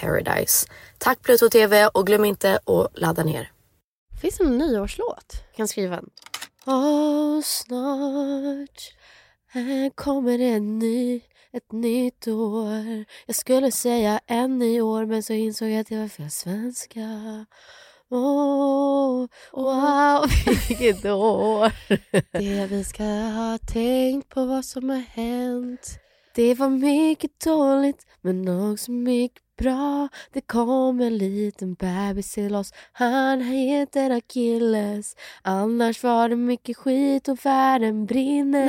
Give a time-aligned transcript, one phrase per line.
[0.00, 0.66] paradise.
[0.98, 3.52] Tack Pluto TV och glöm inte att ladda ner.
[4.20, 5.32] Finns det någon nyårslåt?
[5.48, 6.10] Jag kan skriva en.
[6.66, 8.92] Åh, snart
[9.52, 11.20] här kommer en ny,
[11.52, 13.04] ett nytt år.
[13.26, 17.00] Jag skulle säga en ny år men så insåg jag att det var fel svenska.
[18.10, 20.30] Åh, wow,
[20.68, 21.72] vilket år.
[22.32, 25.98] Det vi ska ha tänkt på vad som har hänt.
[26.34, 30.08] Det var mycket dåligt men också mycket bra.
[30.32, 32.72] Det kom en liten bebis till oss.
[32.92, 35.16] Han heter Achilles.
[35.42, 38.66] Annars var det mycket skit och världen brinner.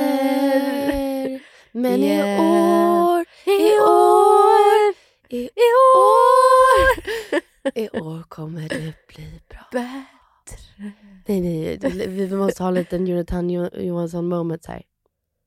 [0.88, 1.42] Nej.
[1.72, 2.28] Men yeah.
[2.28, 4.94] i år, i år,
[5.28, 5.48] i
[5.96, 7.02] år,
[7.74, 9.60] i år kommer det bli bra.
[9.72, 10.92] Bättre.
[11.26, 14.82] Nej, nej, vi måste ha en liten Jonathan Johansson moment här.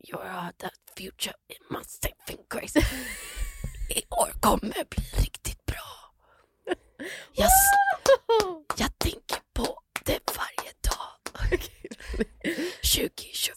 [0.07, 2.79] You're the future in my saving grace.
[3.89, 5.75] I år kommer bli riktigt bra.
[7.33, 7.49] Jag,
[8.77, 11.59] jag tänker på det varje dag.
[12.81, 13.55] 2024.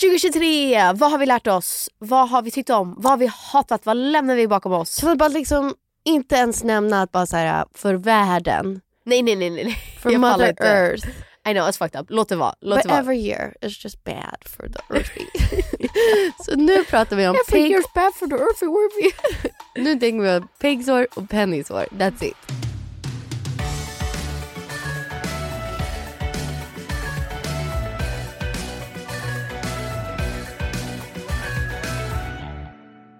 [0.00, 1.90] 2023, vad har vi lärt oss?
[1.98, 2.94] Vad har vi tyckt om?
[2.98, 3.86] Vad har vi hatat?
[3.86, 5.02] Vad lämnar vi bakom oss?
[5.02, 5.74] Jag vill bara liksom
[6.04, 8.80] inte ens nämna att bara så här, för världen.
[9.04, 9.50] Nej nej nej.
[9.50, 9.76] nej.
[10.02, 10.68] För Jag Mother inte.
[10.68, 11.08] Earth.
[11.50, 12.06] I know, it's fucked up.
[12.10, 12.54] Låt det vara.
[12.60, 12.98] Låt But det vara.
[12.98, 15.26] every year is just bad for the earthy.
[16.44, 17.72] Så nu pratar vi om every pig...
[17.72, 19.10] year's bad for the earthy worthy.
[19.84, 21.86] Nu tänker vi på pigsår och pennysår.
[21.90, 22.36] That's it.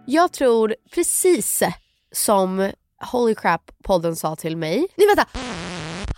[0.07, 1.63] Jag tror precis
[2.13, 2.71] som
[3.13, 4.87] Holy Crap-podden sa till mig.
[4.97, 5.27] Nej vänta!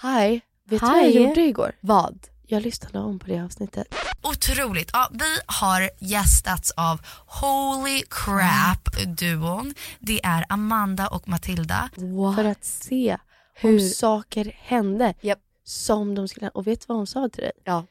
[0.02, 1.72] Hi, vet du vad jag gjorde igår?
[1.80, 2.26] Vad?
[2.46, 3.94] Jag lyssnade om på det avsnittet.
[4.22, 4.90] Otroligt.
[4.92, 9.74] Ja, vi har gästats av Holy Crap-duon.
[9.98, 11.90] Det är Amanda och Matilda.
[12.36, 13.16] För att se
[13.54, 15.38] Hur- om saker hände Japp.
[15.64, 17.52] som de skulle Och vet du vad hon sa till dig?
[17.64, 17.86] Ja.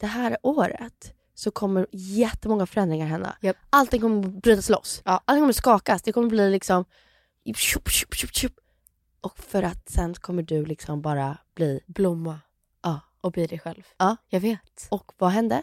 [0.00, 3.36] Det här året så kommer jättemånga förändringar hända.
[3.40, 3.56] Japp.
[3.70, 5.02] Allting kommer brytas loss.
[5.04, 5.20] Ja.
[5.24, 6.02] Allting kommer skakas.
[6.02, 6.84] Det kommer bli liksom...
[9.20, 11.80] Och för att sen kommer du liksom bara bli...
[11.86, 12.40] Blomma.
[12.82, 13.00] Ja.
[13.20, 13.86] Och bli dig själv.
[13.96, 14.16] Ja.
[14.28, 14.86] Jag vet.
[14.90, 15.62] Och vad hände?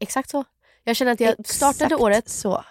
[0.00, 0.44] Exakt så.
[0.84, 2.64] Jag känner att jag startade Exakt året så.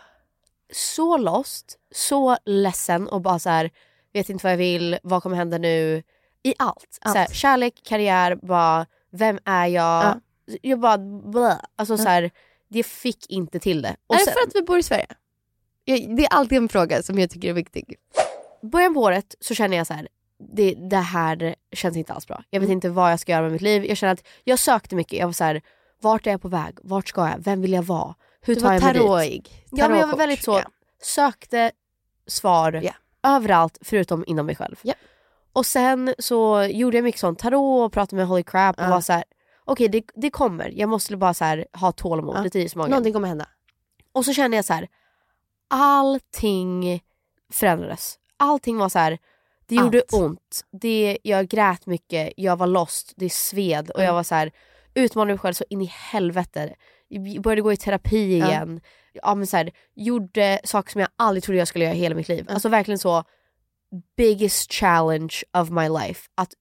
[0.74, 3.72] så lost, så ledsen och bara så här,
[4.14, 6.04] vet inte vad jag vill, vad kommer hända nu?
[6.44, 6.98] I allt.
[7.02, 7.14] Allt.
[7.14, 10.06] Så här, kärlek, karriär, bara, vem är jag?
[10.06, 10.20] Ja.
[10.62, 11.62] Jag bara, blä.
[11.76, 12.32] Alltså så här,
[12.68, 13.96] det fick inte till det.
[14.08, 15.08] Och är det sen, för att vi bor i Sverige?
[15.84, 17.96] Jag, det är alltid en fråga som jag tycker är viktig.
[18.62, 20.08] början på året så känner jag så här,
[20.40, 22.44] det, det här känns inte alls bra.
[22.50, 22.78] Jag vet Mm.
[22.78, 23.86] inte vad jag ska göra med mitt liv.
[23.86, 25.20] Jag känner att jag sökte mycket.
[25.20, 25.62] Jag var så här,
[26.02, 26.78] vart är jag på väg?
[26.84, 27.36] Vart ska jag?
[27.40, 28.16] Vem vill jag vara?
[28.42, 29.02] Hur Du tar jag mig dit?
[29.02, 29.66] tarotig.
[29.72, 30.64] Ja men jag var väldigt så, Ja.
[31.04, 31.72] sökte
[32.28, 32.92] svar Ja.
[33.24, 34.76] överallt förutom inom mig själv.
[34.82, 34.94] Ja.
[35.54, 38.90] Och sen så gjorde jag mycket sånt tarot och pratade med Holy Crap och Ja.
[38.90, 39.24] var så här:
[39.66, 42.42] okej det, det kommer, jag måste bara så här, ha tålamod, Ja.
[42.42, 42.92] lite is i magen.
[42.92, 43.48] Någonting kommer hända.
[44.12, 44.88] Och så kände jag så här:
[45.68, 47.04] allting
[47.54, 48.20] förändrades.
[48.38, 49.18] Allting var så här.
[49.70, 50.14] Det gjorde Allt.
[50.14, 54.16] ont, det, jag grät mycket, jag var lost, det sved och jag Mm.
[54.16, 54.52] var så här
[54.94, 56.76] utmanade mig själv så in i helvete.
[57.08, 58.48] Jag började gå i terapi Ja.
[58.48, 58.82] igen.
[59.14, 59.36] Ja.
[59.36, 62.28] men så här, gjorde saker som jag aldrig trodde jag skulle göra i hela mitt
[62.28, 62.46] liv.
[62.48, 62.54] Ja.
[62.54, 63.24] Alltså verkligen så
[64.18, 66.30] biggest challenge of my life.
[66.36, 66.54] Att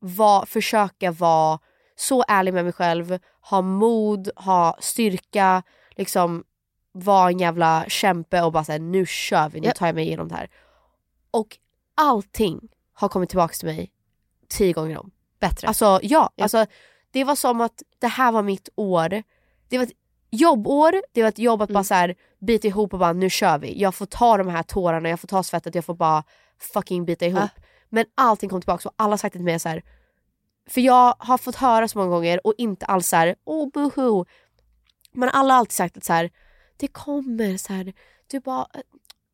[0.00, 1.58] va, försöka vara
[1.96, 6.44] så ärlig med mig själv, ha mod, ha styrka, liksom
[6.92, 10.28] vara en jävla kämpe och bara säga nu kör vi, nu tar jag mig igenom
[10.28, 10.50] det här.
[11.30, 11.58] Och
[11.96, 13.92] allting har kommit tillbaka till mig
[14.48, 15.10] tio gånger om.
[15.40, 15.68] Bättre.
[15.68, 16.66] Alltså ja, alltså,
[17.10, 19.22] det var som att det här var mitt år.
[19.68, 19.92] Det var ett
[20.30, 23.58] jobbår, det var ett jobb att bara så här, bita ihop och bara nu kör
[23.58, 23.80] vi.
[23.80, 26.24] Jag får ta de här tårarna, jag får ta svettet, jag får bara
[26.58, 27.50] fucking bita ihop.
[27.56, 27.62] Ja.
[27.88, 29.82] Men allting kom tillbaka och alla har sagt det till mig så här.
[30.68, 34.24] För jag har fått höra så många gånger och inte alls såhär, oh boho.
[35.12, 36.30] Men alla har alltid sagt att så här,
[36.76, 37.92] det kommer så här,
[38.26, 38.66] du bara,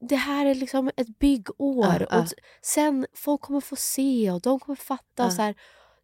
[0.08, 1.86] det här är liksom ett byggår.
[2.00, 2.18] Ja, ja.
[2.18, 2.26] Och
[2.62, 5.04] sen folk kommer få se och de kommer fatta.
[5.16, 5.26] Ja.
[5.26, 5.54] Och så här,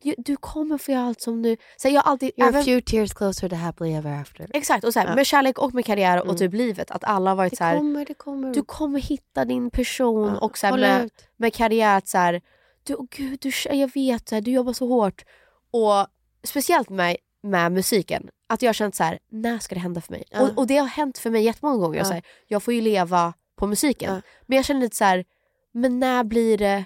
[0.02, 1.56] du, du kommer få göra allt som du...
[1.76, 4.50] Så här, jag alltid, You're även- a few tears closer to happily ever after.
[4.54, 6.36] Exakt, och så här, med kärlek och med karriär och Mm.
[6.36, 6.90] typ livet.
[6.90, 8.54] Att alla har varit Det så här, kommer, det kommer.
[8.54, 10.36] du kommer hitta din person.
[10.38, 12.40] Och så här, med, med karriär, så här,
[12.82, 15.24] du, oh gud, du, jag vet, du jobbar så hårt.
[15.70, 16.06] Och
[16.44, 20.12] speciellt med, med musiken, att jag har känt så här, när ska det hända för
[20.12, 20.24] mig?
[20.40, 22.04] Och, och det har hänt för mig jättemånga gånger.
[22.04, 24.14] Så jag får ju leva på musiken.
[24.14, 24.20] Ja.
[24.46, 25.24] Men jag känner lite så här,
[25.72, 26.84] men när blir det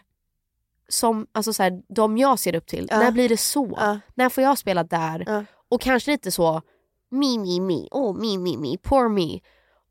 [0.88, 2.88] som alltså så här, de jag ser upp till?
[2.90, 2.98] Ja.
[2.98, 3.74] När blir det så?
[3.80, 3.98] Ja.
[4.14, 5.46] När får jag spela där?
[5.68, 6.62] Och kanske lite så,
[7.10, 9.40] me, me, me, oh me, me, me, poor me.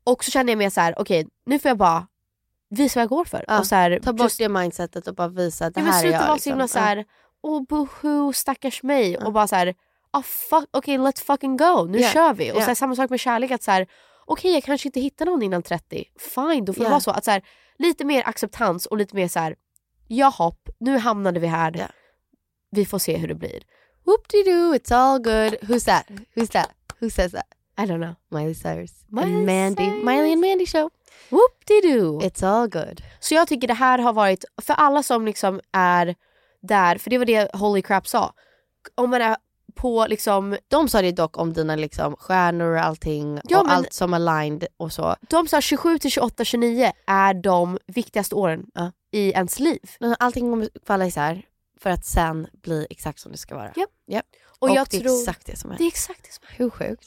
[0.04, 2.06] Och så känner jag mer så här, okej nu får jag bara
[2.70, 3.44] visa vad jag går för.
[3.58, 6.16] Och så här, Ta bort det mindsetet och bara visa att det här är sluta
[6.16, 6.20] jag.
[6.20, 6.50] vara så liksom.
[6.52, 6.82] himla så Ja.
[6.82, 7.04] här,
[7.42, 9.16] oh boho stackars mig.
[9.18, 9.74] Och bara så här,
[10.10, 12.08] ah, fuck, okej let's fucking go, nu Ja.
[12.08, 12.52] kör vi.
[12.52, 12.60] Och Ja.
[12.60, 13.86] så här, samma sak med kärlek, att så här,
[14.32, 16.90] okej jag kanske inte hittar någon innan 30, fine då får det Ja.
[16.90, 17.10] vara så.
[17.10, 17.42] Att så här,
[17.78, 19.56] lite mer acceptans och lite mer så här,
[20.08, 21.86] ja hopp, nu hamnade vi här, Ja.
[22.70, 23.62] vi får se hur det blir.
[24.04, 25.54] Whoop-de-doo, it's all good.
[25.70, 26.06] Who's that?
[26.34, 26.70] Who's that?
[27.00, 27.46] Who says that?
[27.78, 28.14] I don't know.
[28.40, 29.04] Miley Cyrus.
[29.08, 29.84] Miley and Mandy.
[29.84, 30.04] Cyrus.
[30.04, 30.90] Miley and Mandy show.
[31.30, 32.20] Whoop-de-doo.
[32.20, 33.02] It's all good.
[33.20, 36.14] Så jag tycker det här har varit, för alla som liksom är
[36.62, 38.34] där, för det var det Holy Crap sa.
[38.94, 39.36] Om man är
[39.74, 43.76] på liksom, De sa det dock om dina liksom stjärnor och allting Ja, och men-
[43.76, 45.16] allt som aligned och så.
[45.30, 48.92] de sa 27 till 28, 29 är de viktigaste åren Ja.
[49.12, 49.78] i ens liv.
[50.18, 51.42] Allting kommer falla isär
[51.80, 53.72] för att sen bli exakt som det ska vara.
[53.76, 53.90] Japp.
[54.06, 54.26] Japp.
[54.58, 55.78] Och, Och, jag det är tror, exakt det som är.
[55.78, 56.54] det är exakt det som är.
[56.58, 57.04] Hur sjukt?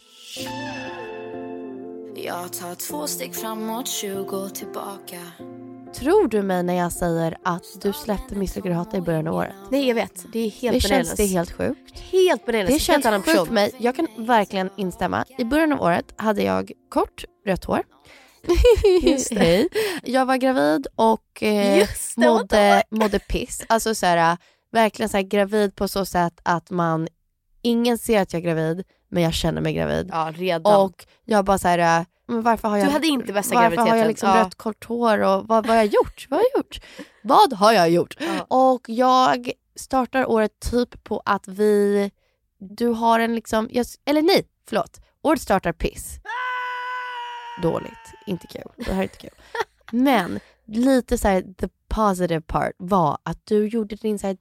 [2.15, 5.19] Jag tar två steg framåt, 20 tillbaka.
[5.99, 9.53] Tror du mig när jag säger att du släppte och hata i början av året?
[9.71, 11.17] Nej jag vet, det är helt det känns bananas.
[11.17, 11.99] det är helt sjukt.
[11.99, 12.67] helt bananas.
[12.67, 13.71] Det Helt känns annan sjukt för mig.
[13.77, 15.25] Jag kan verkligen instämma.
[15.37, 17.83] I början av året hade jag kort rött hår.
[19.01, 19.67] Just det.
[20.03, 23.63] Jag var gravid och eh, det, mådde, mådde piss.
[23.67, 24.37] Alltså så här,
[24.71, 27.07] verkligen så här, gravid på så sätt att man,
[27.61, 30.09] ingen ser att jag är gravid men jag känner mig gravid.
[30.11, 30.81] Ja redan.
[30.81, 33.95] Och jag bara så här, men varför har jag, Du hade inte bästa varför har
[33.95, 34.41] jag liksom Ja.
[34.41, 36.27] rött kort hår och vad, vad har jag gjort?
[36.29, 36.79] Vad har jag gjort?
[37.23, 38.15] Vad har jag gjort?
[38.19, 38.45] Ja.
[38.73, 42.11] Och jag startar året typ på att vi,
[42.59, 44.99] du har en liksom, jag, eller nej, förlåt.
[45.21, 46.19] Året startar piss.
[47.61, 48.71] Dåligt, inte kul.
[48.77, 49.29] Det här är inte kul.
[49.91, 54.33] Men lite så här, the positive part var att du gjorde din så här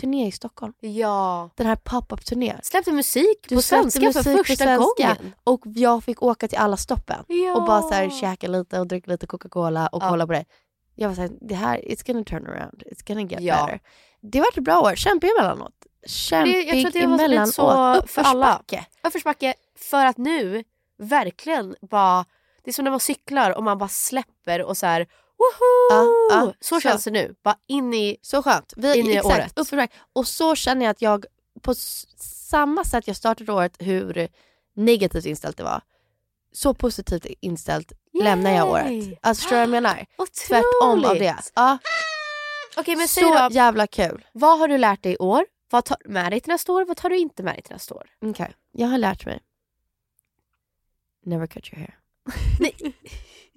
[0.00, 0.72] turné i Stockholm.
[0.80, 1.50] Ja.
[1.54, 2.60] Den här pop-up turnén.
[2.62, 5.06] Släppte musik Du på svenska för musik på första svenska.
[5.06, 5.34] gången.
[5.44, 7.24] Och jag fick åka till alla stoppen.
[7.28, 7.54] Ja.
[7.56, 10.08] Och bara så här käka lite och dricka lite Coca-Cola och Ja.
[10.10, 10.44] kolla på det.
[10.94, 12.82] Jag var såhär, det här, it's gonna turn around.
[12.92, 13.54] It's gonna get Ja.
[13.66, 13.80] better.
[14.20, 14.94] Det var ett bra år.
[14.94, 15.72] Kämpig emellanåt.
[16.06, 17.54] Kämpig Det- jag tror att det var lite emellanåt.
[17.54, 17.96] så för.
[17.98, 18.86] Uppförsbacke.
[19.02, 20.64] Uppförsbacke för att nu
[20.98, 22.24] verkligen bara,
[22.64, 25.06] det är som när man cyklar och man bara släpper och så här,
[25.38, 25.86] woho!
[25.90, 26.80] Ja, ja, så, så.
[26.80, 27.34] känns det nu.
[27.44, 28.72] Bara in i, Så skönt.
[28.76, 29.52] Vi, In i exakt, året.
[29.58, 29.96] uppförsbacke.
[30.12, 31.26] Och så känner jag att jag,
[31.62, 34.28] på samma sätt jag startade året, hur
[34.74, 35.80] negativt inställt det var.
[36.52, 37.92] Så positivt inställt
[38.22, 39.18] lämnar jag året.
[39.22, 40.06] Alltså förstår du vad jag menar?
[40.48, 41.36] Tvärtom av det.
[41.54, 41.78] Ja,
[42.76, 44.26] Okej men så då, jävla kul.
[44.32, 45.44] vad har du lärt dig i år?
[45.70, 46.84] Vad tar du med dig till nästa år?
[46.84, 48.10] Vad tar du inte med dig till nästa år?
[48.24, 49.40] Okej, jag har lärt mig.
[51.24, 51.98] Never cut your hair.
[52.60, 52.94] Nej.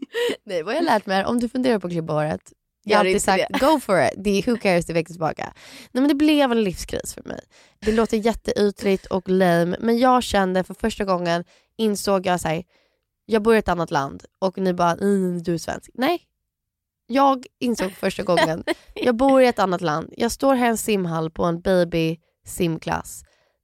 [0.43, 2.53] Nej, vad jag lärt mig är, om du funderar på att klippa håret,
[2.83, 3.59] jag har alltid sagt det.
[3.59, 4.13] go for it.
[4.17, 5.53] Det är who cares, det växer tillbaka.
[5.91, 7.39] Nej men det blev en livskris för mig.
[7.79, 11.43] Det låter jätteytligt och lame, men jag kände för första gången,
[11.77, 12.63] insåg jag såhär,
[13.25, 15.91] jag bor i ett annat land och ni bara, mm, du är svensk.
[15.93, 16.21] Nej.
[17.07, 18.63] Jag insåg för första gången,
[18.95, 22.19] jag bor i ett annat land, jag står här i en simhall på en baby
[22.45, 23.23] simklass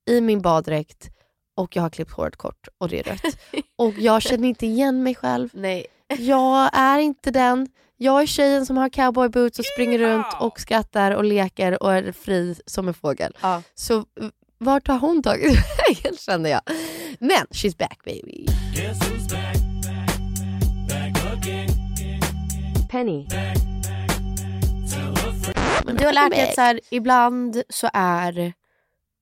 [0.10, 1.10] i min baddräkt
[1.56, 3.38] och jag har klippt håret kort och det är rött.
[3.76, 5.50] Och jag känner inte igen mig själv.
[5.54, 5.88] Nej.
[6.18, 7.68] Jag är inte den.
[7.98, 12.12] Jag är tjejen som har cowboyboots och springer runt och skrattar och leker och är
[12.12, 13.38] fri som en fågel.
[13.42, 13.62] Ja.
[13.76, 14.06] Så
[14.58, 15.54] vart har hon tagit
[15.88, 16.62] vägen känner jag.
[17.20, 18.46] Men she's back baby.
[22.90, 23.28] Penny.
[25.98, 28.54] Du har lärt dig att så här, ibland så är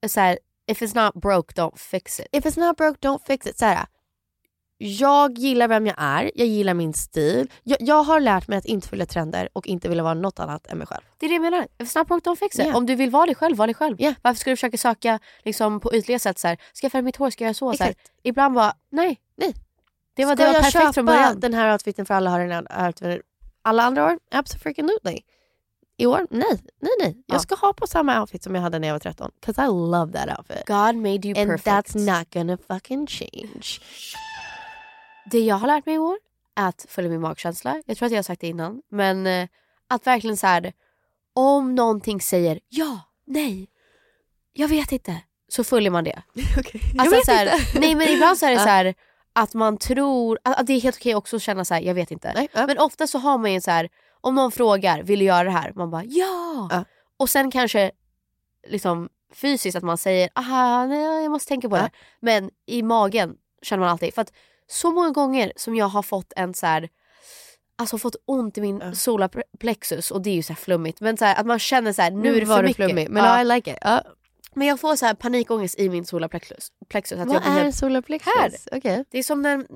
[0.08, 2.28] så här, if it's not broke don't fix it.
[2.32, 3.58] If it's not broke don't fix it.
[3.58, 3.86] Så här,
[4.78, 7.52] jag gillar vem jag är, jag gillar min stil.
[7.64, 10.68] Jag, jag har lärt mig att inte följa trender och inte vilja vara något annat
[10.68, 11.02] än mig själv.
[11.18, 11.68] Det är det jag menar.
[11.78, 12.66] If it's not broke don't fix it.
[12.66, 12.78] Yeah.
[12.78, 14.02] Om du vill vara dig själv, var dig själv.
[14.02, 14.16] Yeah.
[14.22, 17.16] Varför ska du försöka söka liksom, på ytliga sätt så här, ska jag färga mitt
[17.16, 17.74] hår, ska jag göra så?
[17.74, 17.96] så här.
[18.24, 19.20] Ibland bara, nej.
[19.38, 19.54] Nej.
[20.16, 21.40] Det var, Ska det var jag perfekt köpa från början.
[21.40, 23.22] den här outfiten för alla har den här outfiten
[23.62, 24.20] alla andra år?
[24.32, 25.20] Absolutely.
[25.98, 26.28] I år?
[26.30, 26.46] Nej,
[26.82, 27.24] nej, nej.
[27.26, 27.40] Jag Ja.
[27.40, 29.32] ska ha på samma outfit som jag hade när jag var 13.
[29.46, 30.66] Cause I love that outfit.
[30.68, 31.68] God made you And perfect.
[31.96, 33.80] that's not gonna fucking change.
[35.32, 36.18] Det jag har lärt mig i år
[36.56, 37.82] är att följa min magkänsla.
[37.86, 38.82] Jag tror att jag har sagt det innan.
[38.90, 39.48] Men eh,
[39.88, 40.74] att verkligen så här,
[41.34, 43.70] om någonting säger ja, nej,
[44.54, 45.22] jag vet inte.
[45.48, 46.24] Så följer man det.
[46.60, 46.82] Okay.
[46.98, 48.64] Alltså, så här, Nej men ibland så är det Ja.
[48.64, 48.94] så här
[49.34, 51.94] att man tror, att att det är helt okej också att känna så här, jag
[51.94, 52.32] vet inte.
[52.36, 52.68] Nej, ja.
[52.68, 53.90] Men ofta så har man ju så här,
[54.22, 55.72] om någon frågar, vill du göra det här?
[55.76, 56.68] Man bara ja!
[56.72, 56.86] Ja.
[57.18, 57.92] Och sen kanske
[58.68, 61.82] liksom fysiskt att man säger, aha, nej, jag måste tänka på Ja.
[61.82, 61.90] det.
[62.20, 64.14] Men i magen känner man alltid.
[64.14, 64.34] För att
[64.68, 66.90] så många gånger som jag har fått en så här,
[67.78, 68.94] alltså fått ont i min Ja.
[68.96, 71.02] solarplexus och det är ju så här flummigt.
[71.02, 72.76] Men så här, att man känner så här, nu är det för mycket.
[72.76, 73.10] flummig.
[73.10, 73.42] Men Ja.
[73.42, 73.78] I like it.
[73.82, 74.02] Ja.
[74.54, 76.70] Men jag får så här panikångest i min solarplexus.
[76.90, 78.34] Plexus, att jag Vad blir är helt solarplexus?
[78.36, 78.78] Här.
[78.78, 79.06] Okej.
[79.12, 79.68] det är som när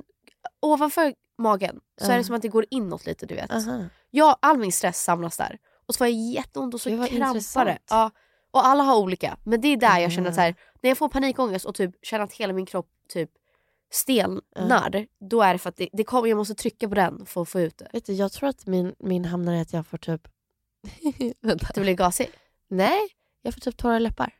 [0.62, 2.14] ovanför magen så Ja.
[2.14, 3.52] är det som att det går inåt lite du vet.
[3.52, 3.84] Aha.
[4.10, 5.58] Jag, all min stress samlas där.
[5.88, 7.80] Och så får jag jätteont och så krampar.
[7.90, 8.12] Ja.
[8.52, 9.38] Och alla har olika.
[9.44, 10.34] Men det är där jag känner Ah.
[10.34, 13.30] så här, när jag får panikångest och typ känner att hela min kropp typ
[13.92, 15.06] stelnar.
[15.30, 17.50] Då är det för att det, det kommer, jag måste trycka på den för att
[17.50, 17.88] få ut det.
[17.94, 20.28] Vet du, jag tror att min, min hamnar i att jag får typ...
[21.76, 22.30] Du blir gasig?
[22.70, 23.00] Nej,
[23.42, 24.34] jag får typ torra läppar.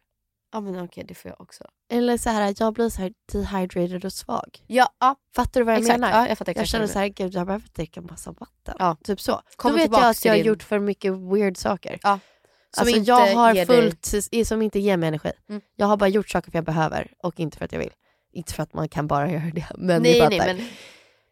[0.52, 1.64] Ja men okej det får jag också.
[1.92, 4.64] Eller så här, jag blir så här dehydrated och svag.
[4.68, 6.00] Ja, ja Fattar du vad jag exakt.
[6.00, 6.20] menar?
[6.22, 6.58] Ja, jag fattar exakt.
[6.62, 8.76] jag känner så här, gud jag behöver dricka en massa vatten.
[8.80, 8.98] Ja.
[9.04, 9.42] Typ så.
[9.56, 12.00] Kommer Då vet jag att jag har din- gjort för mycket weird saker.
[12.04, 12.20] Ja.
[12.76, 15.32] Som alltså inte jag har dig- fullt, i- som inte ger mig energi.
[15.50, 15.62] Mm.
[15.76, 17.92] Jag har bara gjort saker för jag behöver och inte för att jag vill.
[18.32, 19.66] Inte för att man kan bara göra det.
[19.78, 20.38] Men ni nej, fattar.
[20.38, 20.66] nej, men,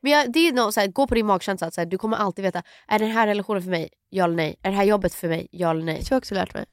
[0.02, 1.72] men jag, det är nog så här, gå på din magkänsla.
[1.72, 3.90] Så här, du kommer alltid veta, är den här relationen för mig?
[4.10, 4.56] Ja eller nej?
[4.64, 5.48] Är det här jobbet för mig?
[5.52, 5.96] Ja eller nej?
[5.96, 6.66] Det har jag också lärt mig.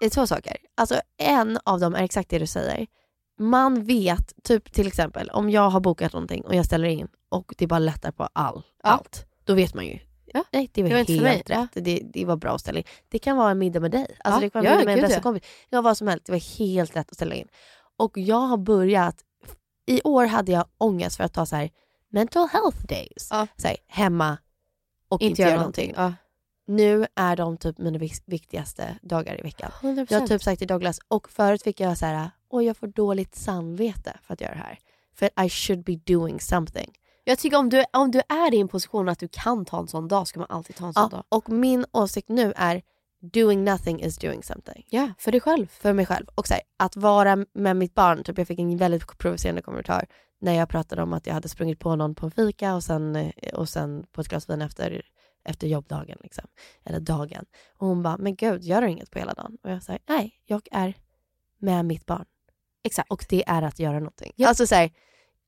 [0.00, 0.56] Det är två saker.
[0.74, 2.86] Alltså en av dem är exakt det du säger.
[3.38, 7.54] Man vet, typ till exempel om jag har bokat någonting och jag ställer in och
[7.58, 8.90] det bara lättar på all, Ja.
[8.90, 9.26] allt.
[9.44, 9.98] Då vet man ju.
[10.26, 10.44] Ja.
[10.52, 11.58] Nej, det var, Det var inte för helt mig.
[11.58, 11.84] rätt.
[11.84, 12.84] Det, det var bra att ställa in.
[13.08, 14.06] Det kan vara en middag med dig.
[14.24, 14.44] Alltså Ja.
[14.44, 15.22] det kan vara Ja, en middag med en bästa ja.
[15.22, 15.42] kompis.
[15.42, 16.26] Det kan vara vad som helst.
[16.26, 17.48] Det var helt rätt att ställa in.
[17.96, 19.16] Och jag har börjat,
[19.86, 21.70] i år hade jag ångest för att ta så här
[22.08, 23.28] mental health days.
[23.30, 23.46] Ja.
[23.56, 24.38] Så här, hemma
[25.08, 25.92] och inte, göra någonting.
[25.96, 26.12] Ja.
[26.66, 29.70] Nu är de typ mina vik- viktigaste dagar i veckan.
[29.80, 30.06] 100%.
[30.10, 32.86] Jag har typ sagt till Douglas, och förut fick jag så här, oj jag får
[32.86, 34.78] dåligt samvete för att göra det här.
[35.14, 36.92] För I should be doing something.
[37.24, 39.88] Jag tycker om du, om du är i en position att du kan ta en
[39.88, 41.24] sån dag ska man alltid ta en sån Ja, dag.
[41.28, 42.82] och min åsikt nu är
[43.32, 44.86] doing nothing is doing something.
[44.88, 45.66] Ja, för dig själv.
[45.66, 46.26] För mig själv.
[46.34, 50.06] Och så här, att vara med mitt barn, typ jag fick en väldigt provocerande kommentar
[50.40, 53.16] när jag pratade om att jag hade sprungit på någon på en fika och sen,
[53.16, 55.02] eh, och sen på ett glas vin efter
[55.44, 56.18] efter jobbdagen.
[56.22, 56.44] Liksom.
[56.84, 57.44] Eller dagen.
[57.78, 59.58] Och hon bara, men gud, gör du inget på hela dagen?
[59.62, 60.94] Och jag säger, nej, jag är
[61.58, 62.24] med mitt barn.
[62.84, 63.10] Exakt.
[63.10, 64.32] Och det är att göra någonting.
[64.36, 64.48] Ja.
[64.48, 64.90] Alltså så här,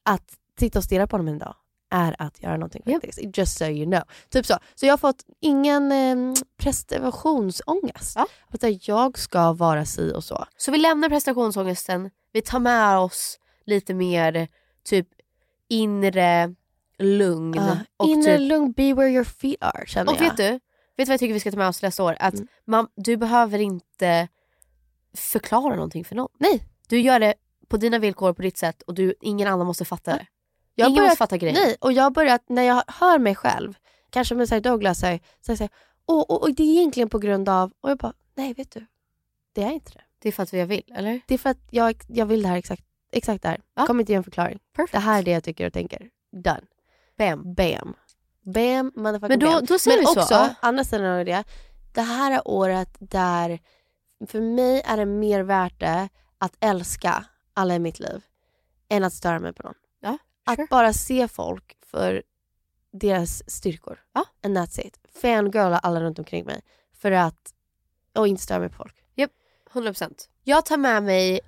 [0.02, 1.54] att sitta och stirra på honom en dag
[1.90, 3.38] är att göra någonting faktiskt.
[3.38, 4.02] Just so you know.
[4.31, 4.59] Typ så.
[4.75, 8.12] Så jag har fått ingen eh, prestationsångest.
[8.16, 8.26] Ja.
[8.49, 10.45] Att jag ska vara si och så.
[10.57, 14.49] Så vi lämnar prestationsångesten, vi tar med oss lite mer
[14.85, 15.09] typ
[15.69, 16.55] inre
[16.99, 17.59] lugn.
[17.59, 20.28] Uh, och inre typ, lugn, be where your feet are känner och jag.
[20.28, 20.61] vet du, vet
[20.97, 22.16] du vad jag tycker vi ska ta med oss nästa år?
[22.21, 22.47] Att Mm.
[22.64, 24.28] man, du behöver inte
[25.16, 26.28] förklara någonting för någon.
[26.38, 26.62] Nej.
[26.88, 27.35] Du gör det
[27.69, 30.26] på dina villkor, på ditt sätt och du, ingen annan måste fatta det.
[30.78, 31.56] Jag ingen börjat- fatta grejen.
[31.62, 33.75] Nej, och jag har börjat, när jag hör mig själv,
[34.11, 35.71] kanske med så här Douglas, så så så här,
[36.06, 38.87] och, och, och det är egentligen på grund av, och jag bara, nej vet du,
[39.52, 40.00] det är inte det.
[40.18, 41.21] Det är för att jag vill, eller?
[41.26, 43.61] Det är för att jag, jag vill det här exakt, exakt det här.
[43.75, 43.87] Ja.
[43.87, 44.59] Kommer inte ge en förklaring.
[44.76, 44.92] Perfect.
[44.92, 46.11] Det här är det jag tycker och tänker.
[46.33, 46.61] Done.
[47.18, 47.54] Bam.
[47.54, 47.95] Bam.
[48.42, 49.64] Bam, motherfucking Men då- bam.
[49.64, 50.54] då säger Men vi så, också, ja.
[50.61, 51.45] andra sidan av det,
[51.95, 53.59] det här är året där,
[54.26, 58.23] för mig är det mer värt det att älska alla i mitt liv
[58.88, 59.75] än att störa mig på någon.
[60.47, 60.67] Att sure.
[60.71, 62.23] bara se folk för
[62.93, 63.99] deras styrkor.
[64.15, 64.25] Ja.
[64.43, 64.99] And that's it.
[65.23, 66.61] Fangirla alla runt omkring mig.
[67.00, 67.55] För att,
[68.15, 68.95] och inte störa mig på folk.
[69.73, 70.15] 100%.
[70.45, 71.41] Jag tar med mig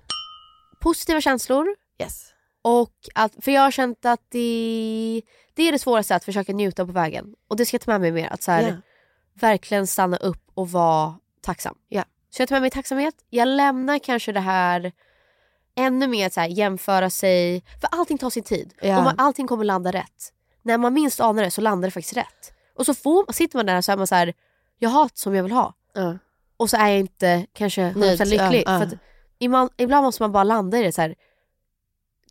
[0.81, 2.33] positiva känslor Yes.
[2.63, 5.23] och att, för jag har känt att det,
[5.55, 7.35] det är det svåraste att försöka njuta på vägen.
[7.49, 8.29] Och det ska jag ta med mig mer.
[8.33, 8.75] Att så här, Ja.
[9.35, 11.79] verkligen stanna upp och vara tacksam.
[11.89, 12.05] Ja.
[12.31, 13.15] Så jag tar med mig tacksamhet.
[13.31, 14.93] Jag lämnar kanske det här
[15.79, 17.63] ännu mer så här, jämföra sig.
[17.81, 18.75] För allting tar sin tid.
[18.81, 18.99] Ja.
[18.99, 20.33] Och man, allting kommer landa rätt.
[20.63, 22.53] När man minst anar det så landar det faktiskt rätt.
[22.77, 24.35] Och så får, sitter man där och så är man så här,
[24.79, 25.75] jag har som jag vill ha.
[25.95, 26.19] Ja.
[26.57, 28.39] Och så är jag inte kanske 100% Nöjd, lycklig.
[28.67, 28.79] ja, ja.
[28.79, 28.95] För att
[29.39, 31.15] ibland, ibland måste man bara landa i det så här.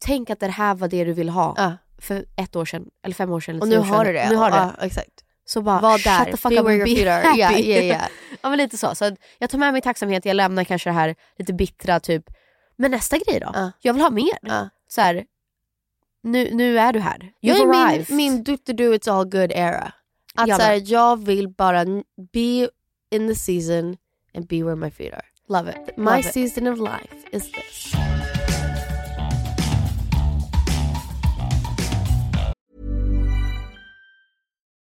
[0.01, 3.31] Tänk att det här var det du ville ha för ett år sedan, eller fem
[3.31, 3.55] år sedan.
[3.55, 4.29] Eller Och nu har du det.
[4.29, 4.85] Nu har du det.
[4.85, 5.23] Exakt.
[5.45, 6.31] Så bara Var shut där.
[6.31, 7.27] the fuck Be up where your feet are.
[7.43, 7.71] happy.
[7.87, 8.07] Ja,
[8.41, 8.95] ja, men lite så.
[8.95, 12.23] så jag tar med mig tacksamhet, jag lämnar kanske det här lite bittra typ.
[12.77, 13.51] Men nästa grej då?
[13.53, 13.71] Ja.
[13.81, 14.37] Jag vill ha mer.
[14.41, 14.69] Ja.
[14.87, 15.25] Så här,
[16.23, 17.31] nu, nu är du här.
[17.39, 18.09] Jag You've är arrived.
[18.09, 19.91] min, min do to do it's all good era.
[20.35, 20.87] Att Jag så här, med.
[20.87, 22.03] jag vill bara n-
[22.33, 22.69] be
[23.11, 23.97] in the season
[24.35, 25.25] and be where my feet are.
[25.49, 25.97] Love it.
[25.97, 26.33] My Love it.
[26.33, 27.93] season of life is this.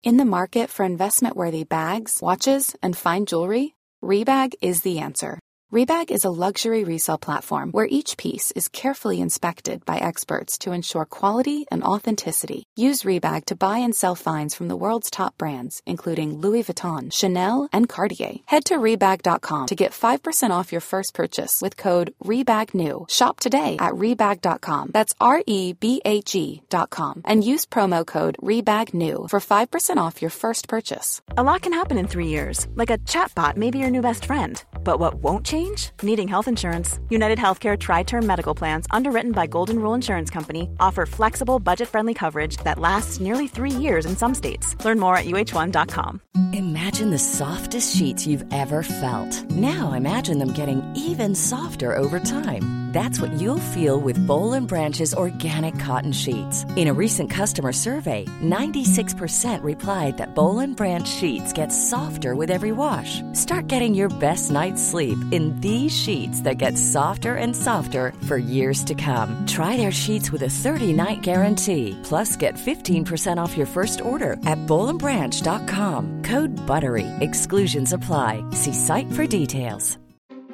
[0.04, 5.40] In the market for investment worthy bags, watches, and fine jewelry, Rebag is the answer.
[5.74, 10.72] Rebag is a luxury resale platform where each piece is carefully inspected by experts to
[10.72, 12.66] ensure quality and authenticity.
[12.76, 17.12] Use Rebag to buy and sell finds from the world's top brands, including Louis Vuitton,
[17.12, 18.36] Chanel, and Cartier.
[18.46, 23.10] Head to Rebag.com to get 5% off your first purchase with code REBAGNEW.
[23.10, 24.92] Shop today at Rebag.com.
[24.94, 27.24] That's R E B A G.com.
[27.26, 31.24] And use promo code REBAGNEW for 5% off your first purchase.
[31.36, 34.26] A lot can happen in three years, like a chatbot may be your new best
[34.26, 34.64] friend.
[34.84, 35.90] But what won't change?
[36.02, 37.00] Needing health insurance.
[37.10, 41.88] United Healthcare Tri Term Medical Plans, underwritten by Golden Rule Insurance Company, offer flexible, budget
[41.88, 44.76] friendly coverage that lasts nearly three years in some states.
[44.84, 46.22] Learn more at uh1.com.
[46.54, 49.52] Imagine the softest sheets you've ever felt.
[49.52, 52.84] Now imagine them getting even softer over time.
[52.94, 56.64] That's what you'll feel with Bowl and Branch's organic cotton sheets.
[56.76, 62.52] In a recent customer survey, 96% replied that Bowl and Branch sheets get softer with
[62.52, 63.20] every wash.
[63.34, 68.38] Start getting your best night's sleep in these sheets that get softer and softer for
[68.38, 69.44] years to come.
[69.48, 72.00] Try their sheets with a 30-night guarantee.
[72.04, 76.22] Plus, get 15% off your first order at bowlandbranch.com.
[76.26, 77.08] Code BUTTERY.
[77.22, 78.46] Exclusions apply.
[78.52, 79.98] See site for details.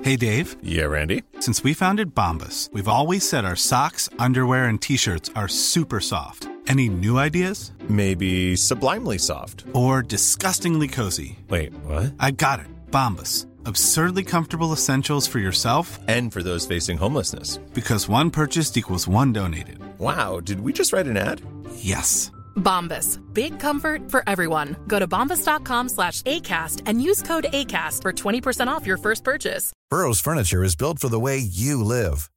[0.02, 0.56] Hey, Dave.
[0.64, 1.24] Yeah, Randy.
[1.42, 6.00] Since we founded Bombus, we've always said our socks, underwear, and t shirts are super
[6.00, 6.48] soft.
[6.68, 7.72] Any new ideas?
[7.90, 9.66] Maybe sublimely soft.
[9.74, 11.40] Or disgustingly cozy?
[11.50, 12.14] Wait, what?
[12.20, 12.68] I got it.
[12.92, 13.49] Bombus.
[13.70, 17.58] Absurdly comfortable essentials for yourself And for those facing homelessness.
[17.76, 19.78] because one purchased equals one donated.
[20.00, 21.42] Wow, did we just write an ad?
[21.76, 22.32] Yes.
[22.56, 23.20] Bombas.
[23.34, 24.76] Big comfort for everyone.
[24.88, 29.72] Go to bombas.com slash ACAST and use code ACAST for 20% off your first purchase.
[29.92, 32.30] Burrow's furniture is built for the way you live.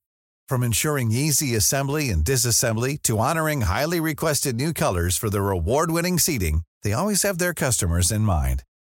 [0.49, 6.19] From ensuring easy assembly and disassembly to honoring highly requested new colors for their award-winning
[6.19, 8.63] seating, they always have their customers in mind.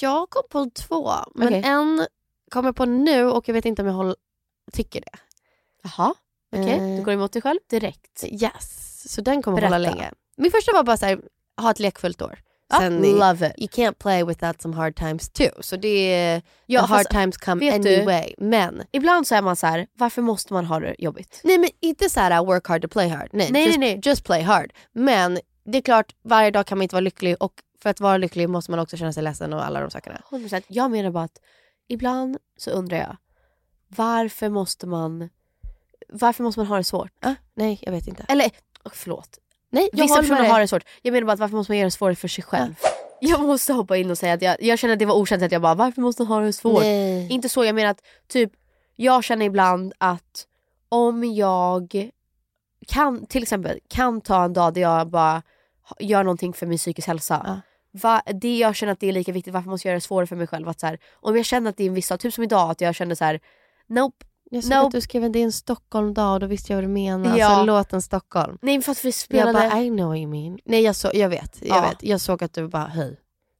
[0.00, 1.62] Jag kom på två, men Okej.
[1.64, 2.06] en
[2.50, 4.16] kommer på nu och jag vet inte om jag håller,
[4.72, 5.18] tycker det.
[5.82, 6.14] Jaha,
[6.56, 6.72] okej.
[6.72, 6.96] Eh.
[6.96, 8.24] Du går emot dig själv direkt.
[8.24, 9.74] Yes, så den kommer Berätta.
[9.74, 10.10] hålla länge.
[10.36, 11.20] Min första var bara så här,
[11.60, 12.38] ha ett lekfullt år.
[12.78, 13.52] Sen i- love it.
[13.58, 15.50] You can't play without some hard times too.
[15.60, 18.34] Så det är, Ja, hard fast times come vet du- anyway.
[18.38, 21.40] Men, Ibland så är man så här, varför måste man ha det jobbigt?
[21.44, 23.28] nej men inte så här work hard to play hard.
[23.32, 24.00] Nej, Nej, just, nej, nej.
[24.04, 24.72] just play hard.
[24.92, 28.16] Men det är klart, varje dag kan man inte vara lycklig och för att vara
[28.16, 30.22] lycklig måste man också känna sig ledsen och alla de sakerna.
[30.30, 30.62] 100%.
[30.68, 31.40] Jag menar bara att
[31.88, 33.16] ibland så undrar jag,
[33.88, 35.28] varför måste man,
[36.08, 37.12] varför måste man ha det svårt?
[37.20, 38.24] Ah, nej, jag vet inte.
[38.28, 38.50] Eller,
[38.84, 39.38] oh, förlåt.
[39.70, 40.84] Nej, jag Vissa personer har det svårt.
[41.02, 42.74] Jag menar bara att varför måste man göra det svårt för sig själv?
[43.20, 45.52] Jag måste hoppa in och säga att jag, jag känner att det var okänt att
[45.52, 46.82] jag bara, varför måste man ha det svårt?
[46.82, 47.28] Nej.
[47.30, 48.52] Inte så, jag menar att typ,
[48.96, 50.46] jag känner ibland att
[50.88, 52.10] om jag
[52.86, 55.42] kan, till exempel, kan ta en dag där jag bara
[55.98, 57.62] gör någonting för min psykisk hälsa.
[57.92, 60.26] Va, det jag känner att det är lika viktigt, varför måste jag göra det svårare
[60.26, 60.68] för mig själv?
[60.68, 62.70] Att så här, om jag känner att det är en viss dag, typ som idag,
[62.70, 63.40] att jag kände så här,
[63.88, 64.26] nope.
[64.52, 64.86] Jag såg nope.
[64.86, 67.38] att du skrev att det är en Stockholm-dag och då visste jag vad du menade.
[67.38, 67.46] Ja.
[67.46, 68.58] Alltså låten Stockholm.
[68.62, 69.52] Nej för att vi Jag spelade...
[69.52, 70.58] bara, I know what you mean.
[70.64, 71.80] Nej jag, så, jag vet, jag Ja.
[71.88, 72.02] vet.
[72.02, 73.16] Jag såg att du bara, höj.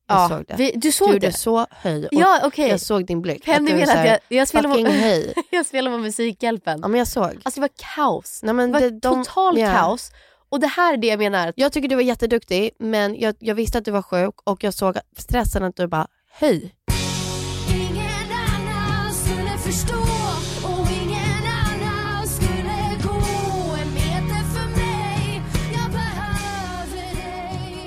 [0.09, 0.55] Jag Ja, såg det.
[0.59, 1.33] vi- du såg du det?
[1.33, 2.07] så höj.
[2.07, 2.69] Och Ja, okej.
[2.71, 3.45] Jag såg din blick.
[3.45, 5.35] Penny du så att jag, jag spelar fucking höj.
[5.51, 6.79] jag spelar på Musikhjälpen.
[6.83, 7.25] Ja men jag såg.
[7.43, 8.40] Alltså det var kaos.
[8.43, 9.73] Nej, men det var det- de- total ja.
[9.73, 10.11] kaos.
[10.51, 11.53] Och det här är det jag menar.
[11.57, 14.75] Jag tycker du var jätteduktig men jag, jag visste att du var sjuk och jag
[14.75, 16.75] såg stressen att du bara, höj.
[17.75, 20.00] Ingen annan skulle förstå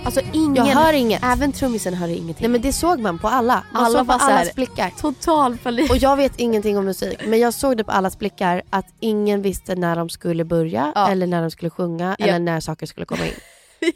[0.05, 1.23] Alltså ingen, Jag hör inget.
[1.23, 2.35] även trummisen hör ingenting.
[2.39, 3.63] Nej men det såg man på alla.
[3.73, 4.91] Man Alla såg på så här- allas blickar.
[5.01, 5.91] Total panik.
[5.91, 9.41] Och jag vet ingenting om musik men jag såg det på allas blickar att ingen
[9.41, 11.07] visste när de skulle börja Ja.
[11.09, 12.25] eller när de skulle sjunga Ja.
[12.25, 13.33] eller när saker skulle komma in.
[13.79, 13.91] Ja,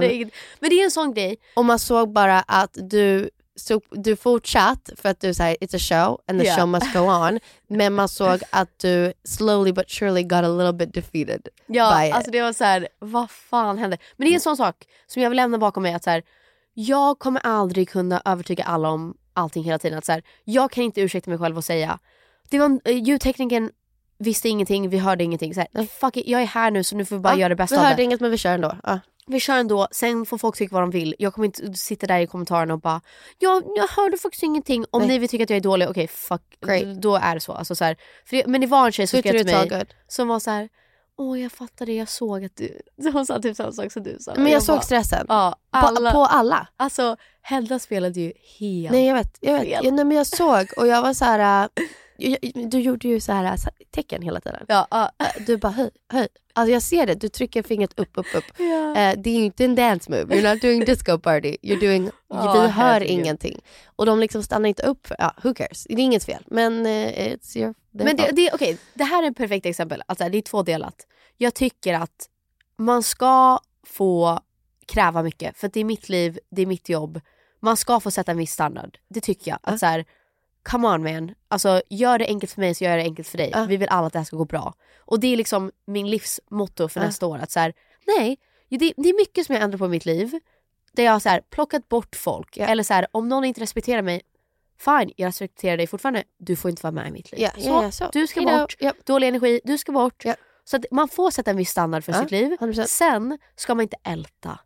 [0.00, 1.36] det är inget- men det är en sån grej.
[1.56, 5.78] Och man såg bara att du, så, du fortsatt för att du säger it's a
[5.78, 6.56] show and the Ja.
[6.56, 7.38] show must go on.
[7.68, 12.08] Men man såg att du slowly but surely got a little bit defeated Ja, by
[12.08, 12.14] it.
[12.14, 13.98] alltså det var så här, vad fan hände?
[14.16, 16.22] Men det är en sån sak som jag vill lämna bakom mig att så här,
[16.74, 19.98] jag kommer aldrig kunna övertyga alla om allting hela tiden.
[19.98, 21.98] Att så här, jag kan inte ursäkta mig själv och säga,
[22.50, 23.70] det var, eh, ljudtekniken
[24.18, 25.54] visste ingenting, vi hörde ingenting.
[25.54, 27.48] Så här, fuck it, jag är här nu så nu får vi bara Ja, göra
[27.48, 28.02] det bästa vi av hörde det.
[28.02, 28.76] inget men vi kör ändå.
[28.82, 29.00] Ja.
[29.26, 31.14] Vi kör ändå, sen får folk tycka vad de vill.
[31.18, 33.00] Jag kommer inte sitta där i kommentarerna och bara
[33.38, 34.84] ja, jag hörde faktiskt ingenting.
[34.90, 35.08] Om Nej.
[35.08, 37.02] ni vill tycka att jag är dålig, okej fuck, Great.
[37.02, 37.52] då är det så.
[37.52, 37.96] Alltså, så här,
[38.30, 39.94] det, men det var en tjej som skrev till mig good.
[40.08, 40.68] som var så här.
[41.18, 42.80] åh jag fattar det, jag såg att du...
[43.12, 44.32] Hon sa typ samma sak som du sa.
[44.36, 45.26] Men jag, såg bara, stressen.
[45.28, 46.68] Ja, På, alla, på alla.
[46.76, 49.62] Alltså Hedda spelade ju helt Nej jag vet, jag vet.
[49.62, 49.84] fel.
[49.84, 51.64] Ja, nej, men jag såg och jag var så här.
[51.64, 51.68] äh,
[52.16, 53.54] jag, du gjorde ju så här äh,
[53.94, 54.64] tecken hela tiden.
[54.68, 54.86] Ja.
[55.18, 56.28] Äh, Du bara höj, höj.
[56.54, 58.44] Alltså jag ser det, du trycker fingret upp, upp, upp.
[58.58, 58.96] Ja.
[58.96, 61.56] Eh, det är ju inte en dance move, you're not doing disco party.
[61.62, 63.10] You're doing, Ja, vi hör herregud.
[63.10, 63.60] ingenting.
[63.96, 65.84] Och de liksom stannar inte upp, för, ja who cares.
[65.88, 66.44] Det är inget fel.
[66.46, 70.02] Men eh, it's your Men det, det, okej, det här är ett perfekt exempel.
[70.06, 71.06] Alltså, det är tvådelat.
[71.36, 72.28] Jag tycker att
[72.78, 74.40] man ska få
[74.86, 75.58] kräva mycket.
[75.58, 77.20] För det är mitt liv, det är mitt jobb.
[77.60, 78.98] Man ska få sätta en viss standard.
[79.08, 79.58] Det tycker jag.
[79.62, 80.04] Att så här,
[80.62, 81.34] come on man.
[81.48, 83.50] Alltså, gör det enkelt för mig så gör jag det enkelt för dig.
[83.52, 83.64] Ja.
[83.64, 84.74] Vi vill alla att det här ska gå bra.
[84.98, 87.06] Och det är liksom min livsmotto för Ja.
[87.06, 87.38] nästa år.
[87.38, 87.72] Att så här,
[88.06, 90.40] nej, det, det är mycket som jag ändrar på i mitt liv.
[90.92, 92.56] Där jag har så här, plockat bort folk.
[92.56, 92.66] Ja.
[92.66, 94.20] Eller så här, om någon inte respekterar mig,
[94.78, 96.22] fine, jag respekterar dig fortfarande.
[96.38, 97.40] Du får inte vara med i mitt liv.
[97.40, 98.08] Ja, så, ja, så.
[98.12, 98.58] du ska Hejdå.
[98.58, 98.92] bort, Ja.
[99.04, 100.24] dålig energi, du ska bort.
[100.24, 100.34] Ja.
[100.64, 102.56] Så att man får sätta en viss standard för Ja, sitt liv.
[102.60, 102.86] 100%.
[102.86, 104.58] Sen ska man inte älta.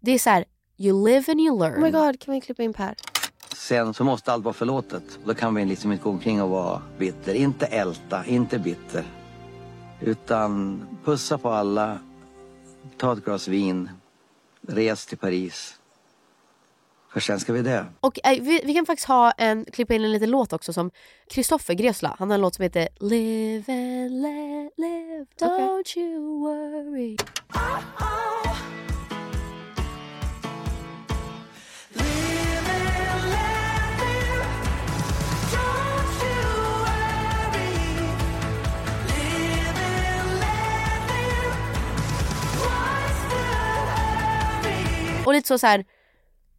[0.00, 0.44] Det är så här,
[0.78, 1.74] you live and you learn.
[1.74, 2.94] Oh my god, kan vi klippa in Per?
[3.54, 5.18] Sen så måste allt vara förlåtet.
[5.24, 7.34] Då kan vi liksom inte gå omkring och vara bitter.
[7.34, 9.04] Inte älta, inte bitter.
[10.00, 11.98] Utan pussa på alla,
[12.96, 13.90] ta ett glas vin,
[14.68, 15.80] res till Paris.
[17.12, 17.84] För sen ska vi dö.
[18.00, 20.90] Och eh, vi, vi kan faktiskt ha en, klippa in en liten låt också som
[21.30, 27.16] Kristoffer Gresla, han har en låt som heter Live and let live, don't you worry.
[45.26, 45.84] Och lite så, så här.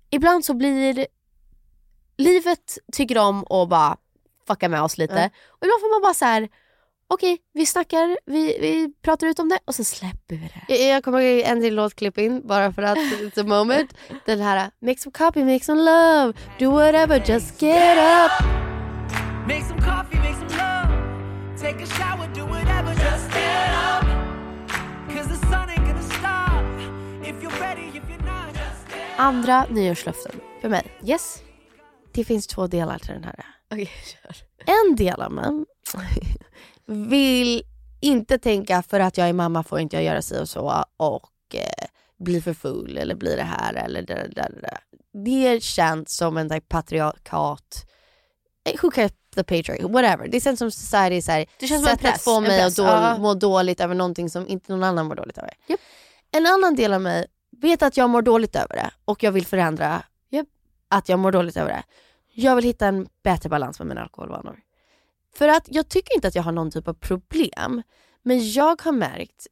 [0.10, 1.08] ibland så blir
[2.18, 3.98] livet tycker om att bara
[4.48, 5.14] fucka med oss lite.
[5.20, 5.26] Ja.
[5.48, 6.50] Och ibland får man bara så här.
[7.08, 10.76] okej vi snackar, vi, vi pratar ut om det och så släpper vi det.
[10.76, 13.94] Jag, jag kommer ihåg en till låtklipp in bara för att it's a moment.
[14.26, 18.32] Den här make some coffee, make some love, do whatever, just get up.
[19.48, 20.92] Make some coffee, make some love.
[21.58, 23.01] Take a shower, do whatever,
[29.22, 30.32] Andra nyårslöften
[30.62, 30.84] för mig.
[31.04, 31.42] Yes.
[32.12, 33.46] det finns två delar till den här.
[33.72, 34.36] Okej, kör.
[34.66, 35.66] En del av mig
[36.86, 37.64] vill
[38.02, 41.32] inte tänka för att jag är mamma får inte jag göra si och så och
[41.54, 41.88] eh,
[42.20, 44.30] bli för full eller bli det här eller det där.
[44.36, 44.80] Det, där.
[45.24, 47.86] det känns som en like, patriarkat,
[48.70, 50.28] eh, who cares the patriarchy, whatever.
[50.28, 52.84] Det känns som society så här, Det känns sättet press, få en mig att då,
[52.84, 53.18] ja.
[53.18, 55.54] må dåligt över någonting som inte någon annan mår dåligt över.
[56.32, 57.28] En annan del av mig
[57.62, 60.04] vet att jag mår dåligt över det och jag vill förändra
[60.92, 61.84] att jag mår dåligt över det.
[62.34, 64.60] Jag vill hitta en bättre balans med mina alkoholvanor.
[65.36, 67.82] För att jag tycker inte att jag har någon typ av problem.
[68.24, 69.48] Men jag har märkt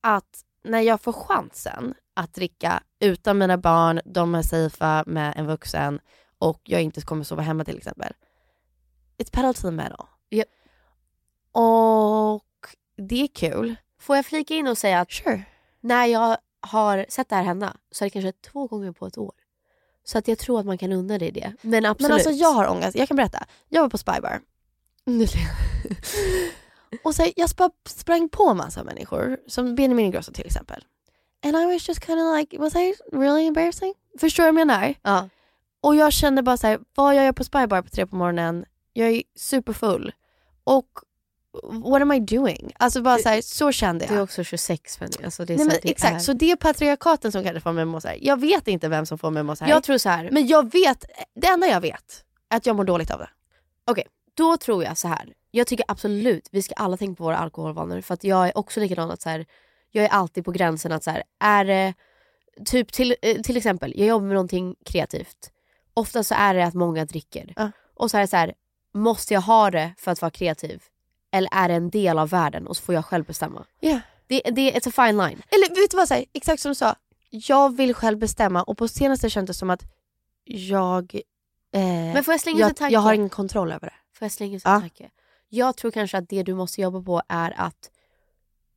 [0.00, 5.46] att när jag får chansen att dricka utan mina barn, de är safea med en
[5.46, 6.00] vuxen
[6.38, 8.12] och jag inte kommer sova hemma till exempel.
[9.18, 10.06] It's pedal to the metal.
[10.30, 10.48] Yep.
[11.52, 12.44] Och
[12.96, 13.76] det är kul.
[14.00, 15.42] Får jag flika in och säga att sure.
[15.80, 19.18] när jag har sett det här hända så är det kanske två gånger på ett
[19.18, 19.32] år.
[20.04, 21.52] Så att jag tror att man kan unna dig det.
[21.62, 22.08] Men absolut.
[22.08, 22.96] Men alltså jag har ångest.
[22.96, 23.44] Jag kan berätta.
[23.68, 24.40] Jag var på Spybar.
[27.04, 30.84] och så, jag sp- sprang på massa människor, som Benjamin Ingrosso till exempel.
[31.44, 33.94] And I was just kind of like, was I really embarrassing?
[34.20, 34.94] Förstår du vad jag menar?
[35.02, 35.28] Ja.
[35.80, 38.64] Och jag kände bara så här, vad gör jag på Spybar på tre på morgonen?
[38.92, 40.12] Jag är superfull.
[40.64, 40.88] Och
[41.62, 42.72] what am I doing?
[42.78, 44.14] Alltså bara så, här, så kände jag.
[44.14, 45.12] Du är också 26 Fanny.
[45.24, 46.18] Alltså det är Nej, men det exakt, är...
[46.18, 48.18] så det är patriarkaten som kanske får mig att må så här.
[48.20, 49.72] Jag vet inte vem som får mig att må så här.
[49.72, 50.30] Jag tror så här.
[50.32, 53.30] Men jag vet, det enda jag vet är att jag mår dåligt av det.
[53.86, 55.32] Okej, då tror jag så här.
[55.50, 58.80] Jag tycker absolut vi ska alla tänka på våra alkoholvanor för att jag är också
[58.80, 59.46] likadan att så här,
[59.90, 61.94] jag är alltid på gränsen att så här, är det
[62.64, 65.50] typ till, eh, till exempel, jag jobbar med någonting kreativt.
[65.94, 67.54] Ofta så är det att många dricker.
[67.94, 68.54] Och så är det så här,
[68.94, 70.82] måste jag ha det för att vara kreativ?
[71.32, 73.66] Eller är det en del av världen och så får jag själv bestämma?
[73.80, 74.00] Yeah.
[74.26, 75.42] Det, det är a fine line.
[75.48, 76.94] Eller vet du vad, så här, exakt som du sa.
[77.30, 79.82] Jag vill själv bestämma och på senaste kändes det som att
[80.44, 81.14] jag...
[81.72, 82.92] Eh, Men får jag slänga jag, tanke?
[82.94, 83.94] jag har ingen kontroll över det.
[84.18, 85.10] Får jag slänga in en tanke?
[85.48, 87.90] Jag tror kanske att det du måste jobba på är att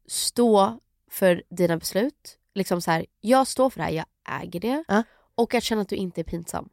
[0.07, 0.79] stå
[1.11, 2.37] för dina beslut.
[2.55, 4.05] Liksom så här, jag står för det här, jag
[4.41, 4.83] äger det.
[5.35, 6.69] Och att känna att du inte är pinsam.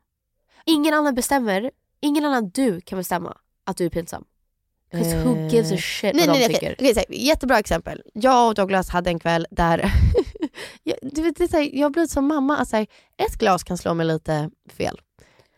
[0.65, 4.25] Ingen annan bestämmer, ingen annan du kan bestämma att du är pinsam.
[4.93, 6.95] 'Cause who gives a shit nej, vad nej, de nej, tycker?
[6.95, 8.03] här, jättebra exempel.
[8.15, 9.93] Jag och Douglas hade en kväll där
[10.83, 12.87] jag, du vet, det är så här, jag har blivit som mamma, att så här,
[13.17, 15.01] ett glas kan slå mig lite fel.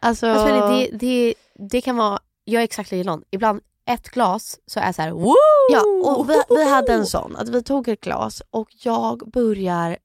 [0.00, 1.34] Alltså, Alltså, det, det,
[1.70, 3.24] det kan vara, jag är exakt likadan.
[3.30, 5.34] Ibland ett glas så är jag så här, woo!
[5.72, 9.98] Ja, och vi, vi hade en sån, att vi tog ett glas och jag börjar...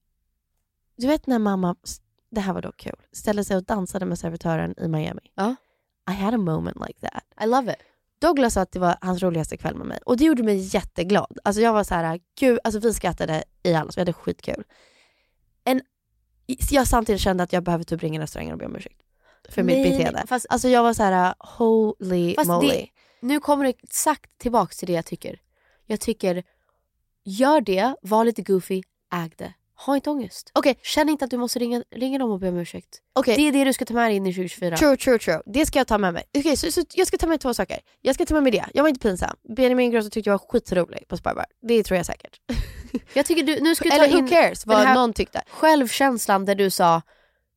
[0.96, 1.76] Du vet när mamma,
[2.32, 5.22] det här var då kul, ställde sig och dansade med servitören i Miami.
[5.36, 5.56] Ja.
[6.10, 7.24] I had a moment like that.
[7.44, 7.78] I love it.
[8.20, 11.38] Douglas sa att det var hans roligaste kväll med mig och det gjorde mig jätteglad.
[11.44, 14.64] Alltså jag var så här, gud, alltså vi skrattade i alla, så vi hade skitkul.
[15.64, 15.82] En,
[16.72, 19.02] jag samtidigt kände att jag behöver typ ringa restaurangen och be om ursäkt.
[19.50, 20.24] För mitt Nej, beteende.
[20.28, 22.68] fast- alltså jag var så här, holy moly.
[22.70, 22.88] det,
[23.22, 25.42] nu kommer det exakt tillbaks till det jag tycker.
[25.86, 26.44] Jag tycker,
[27.24, 29.54] gör det, var lite goofy, äg det.
[29.86, 30.52] Ha inte ångest.
[30.56, 30.76] Okay.
[30.84, 33.00] Känn inte att du måste ringa, ringa dem och be om ursäkt.
[33.16, 33.36] Okej.
[33.36, 34.78] Det är det du ska ta med dig in i 2024.
[34.78, 35.42] True, true, true.
[35.46, 36.24] Det ska jag ta med mig.
[36.38, 37.80] Okej, så, så jag ska ta med två saker.
[38.02, 38.66] Jag ska ta med mig det.
[38.74, 39.36] Jag var inte pinsam.
[39.58, 41.46] Benjamin Ingrosso tyckte jag var skitrolig på Spybar.
[41.68, 42.40] Det tror jag säkert.
[43.14, 45.14] Jag tycker du, nu ska du ta Eller who in cares den vad här någon
[45.14, 45.42] tyckte.
[45.50, 47.02] Självkänslan där du sa,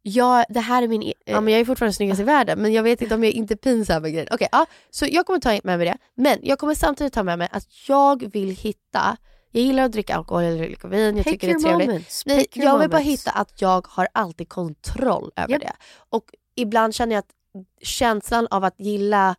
[0.03, 1.03] ja, det här är min...
[1.03, 3.33] eh, Ja, men jag är fortfarande snyggast i världen men jag vet inte om jag
[3.33, 4.29] är inte pinsam med grejen.
[4.31, 5.97] Okej, ja, så jag kommer ta med mig det.
[6.17, 9.17] Men jag kommer samtidigt ta med mig att jag vill hitta
[9.51, 11.89] jag gillar att dricka alkohol eller dricka vin, jag Pick tycker det är trevligt.
[11.89, 12.23] moments.
[12.27, 13.23] Nej, jag vill bara moments.
[13.27, 15.61] hitta att jag har alltid kontroll över Japp.
[15.63, 15.73] det.
[16.11, 17.35] Och ibland känner jag att
[17.83, 19.37] känslan av att gilla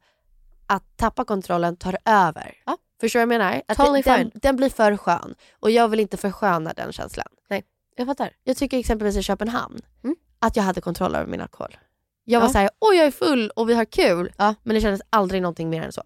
[0.68, 2.54] att tappa kontrollen tar över.
[3.02, 3.62] Förstår du vad jag menar?
[3.68, 4.32] Att Totally den, fine.
[4.34, 7.28] den blir för skön och jag vill inte försköna den känslan.
[7.50, 7.64] Nej,
[7.96, 8.32] jag fattar.
[8.44, 10.16] Jag tycker exempelvis i Köpenhamn Mm.
[10.40, 11.78] att jag hade kontroll över min alkohol.
[12.24, 12.52] Jag var Ja.
[12.54, 14.34] såhär, oj jag är full och vi har kul.
[14.38, 16.02] Men det kändes aldrig någonting mer än så.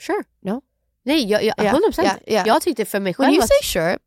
[0.00, 0.24] Sure.
[0.40, 0.62] No.
[1.04, 2.02] Nej, jag, jag, Ja, 100%.
[2.04, 2.42] ja, ja.
[2.46, 3.48] Jag tyckte för mig själv When you att...
[3.48, 3.98] say sure,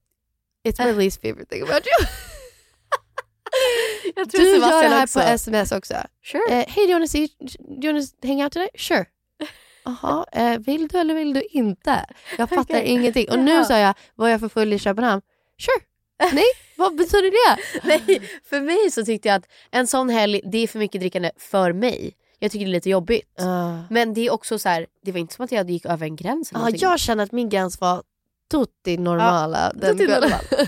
[0.67, 2.07] it's my least favorite thing about you.
[4.15, 5.19] jag Du gör det här också.
[5.19, 5.93] på sms också.
[6.23, 6.59] Sure.
[6.59, 8.69] Eh, Hej, do do you wanna hang out today?
[8.77, 9.05] Sure.
[9.85, 12.05] Jaha, eh, vill du eller vill du inte?
[12.37, 12.85] Jag fattar Okej.
[12.85, 13.29] ingenting.
[13.29, 15.21] Och nu sa jag, var jag för full i Köpenhamn?
[15.61, 15.85] Sure.
[16.33, 16.43] Nej,
[16.77, 17.61] vad betyder det?
[17.87, 21.31] Nej, för mig så tyckte jag att en sån helg, det är för mycket drickande
[21.37, 22.13] för mig.
[22.39, 23.41] Jag tycker det är lite jobbigt.
[23.89, 26.15] Men det är också så här, det var inte som att jag gick över en
[26.15, 26.81] gräns eller någonting.
[26.81, 28.03] jag känner att min gräns var
[28.51, 29.71] tutti normala.
[29.75, 30.29] Den tutti kvällen.
[30.29, 30.67] normal.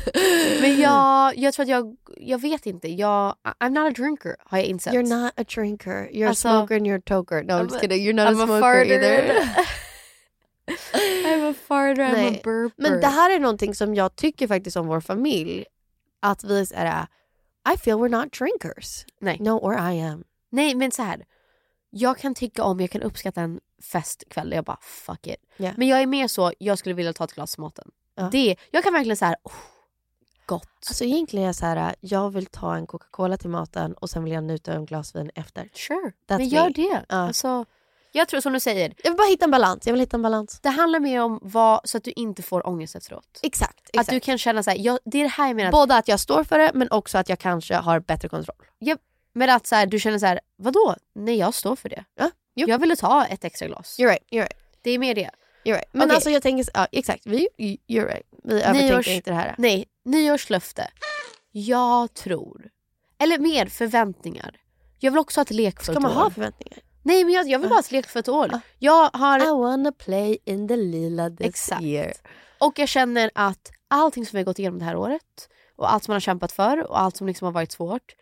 [0.61, 4.57] Men jag, jag tror att jag, jag vet inte, jag, I'm not a drinker har
[4.57, 4.93] jag insett.
[4.93, 6.09] You're not a drinker.
[6.13, 7.43] You're Alltså- a smoker and you're a toker.
[7.43, 8.07] No, I'm, I'm just a- kidding.
[8.07, 8.91] You're not I'm a a smoker farter.
[8.91, 9.49] either.
[11.25, 12.41] I'm a farter, I'm a Nej.
[12.43, 12.81] burper.
[12.89, 15.65] Men det här är någonting som jag tycker faktiskt om vår familj.
[16.19, 17.07] Att vi är
[17.73, 19.05] I feel we're not drinkers.
[19.21, 19.37] Nej.
[19.39, 20.23] No, or I am.
[20.51, 21.25] Nej men så här.
[21.97, 25.35] Jag kan tycka om, jag kan uppskatta en festkväll där jag bara fuck it.
[25.57, 25.71] Ja.
[25.77, 27.91] Men jag är mer så, jag skulle vilja ta ett glas maten.
[28.15, 28.29] Ja.
[28.31, 29.53] Det, jag kan verkligen så här, oh,
[30.45, 30.69] gott.
[30.87, 34.23] Alltså egentligen är jag så här, jag vill ta en Coca-Cola till maten och sen
[34.23, 35.69] vill jag njuta av en glas vin efter.
[35.73, 36.73] Sure, That's men gör me.
[36.73, 37.05] det.
[37.09, 37.15] Ja.
[37.15, 37.65] Alltså,
[38.11, 39.87] jag tror som du säger, Jag vill bara hitta en balans.
[39.87, 40.59] Jag vill hitta en balans.
[40.63, 43.39] det handlar mer om vad, så att du inte får ångest efteråt.
[43.43, 43.79] Exakt.
[43.83, 44.09] Att exakt.
[44.09, 45.71] du kan känna så här, jag, det är det här jag menar.
[45.71, 48.55] Både att jag står för det men också att jag kanske har bättre kontroll.
[48.79, 49.01] Japp,
[49.37, 50.95] men att så här, du känner så här, vadå?
[51.15, 52.05] Nej jag står för det.
[52.15, 52.67] Ja, jo.
[52.67, 53.99] Jag ville ta ett extra glas.
[53.99, 54.57] You're right, you're right.
[54.81, 55.29] Det är mer det.
[55.63, 55.89] You're right.
[55.91, 56.15] Men Okej.
[56.15, 58.27] alltså jag tänker, ja exakt, vi, you're right.
[58.43, 59.55] Vi övertänker inte det här.
[59.57, 60.87] Nej, nyårslöfte.
[61.51, 62.69] Jag tror,
[63.19, 64.59] eller mer förväntningar.
[64.99, 66.15] Jag vill också ha ett lekfullt Ska man år.
[66.15, 66.79] ha förväntningar?
[67.03, 68.59] Nej men jag, jag vill bara ha ett lekfullt år.
[68.79, 69.39] Jag har...
[69.39, 71.81] I wanna play in the lila this Exakt.
[71.81, 72.13] year.
[72.59, 76.03] Och jag känner att allting som vi har gått igenom det här året och allt
[76.03, 78.15] som man har kämpat för och allt som liksom har varit svårt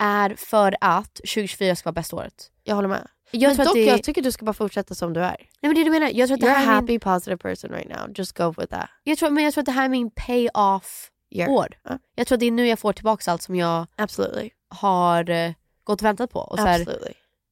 [0.00, 2.50] är för att 2024 ska vara bästa året.
[2.64, 3.08] Jag håller med.
[3.30, 5.36] Jag men tror att dock, det- jag tycker du ska bara fortsätta som du är.
[5.38, 6.10] Nej men det det jag menar.
[6.14, 8.10] Jag tror att det You're a här är happy min, positive person right now.
[8.14, 8.88] Just go with that.
[9.04, 11.10] jag tror, men jag tror att det här är min pay-off
[11.48, 11.68] år.
[11.82, 11.98] Ja.
[12.14, 14.50] Jag tror att det är nu jag får tillbaka allt som jag Absolutely.
[14.68, 15.52] har eh,
[15.84, 16.38] gått och väntat på.
[16.40, 16.86] Och så här,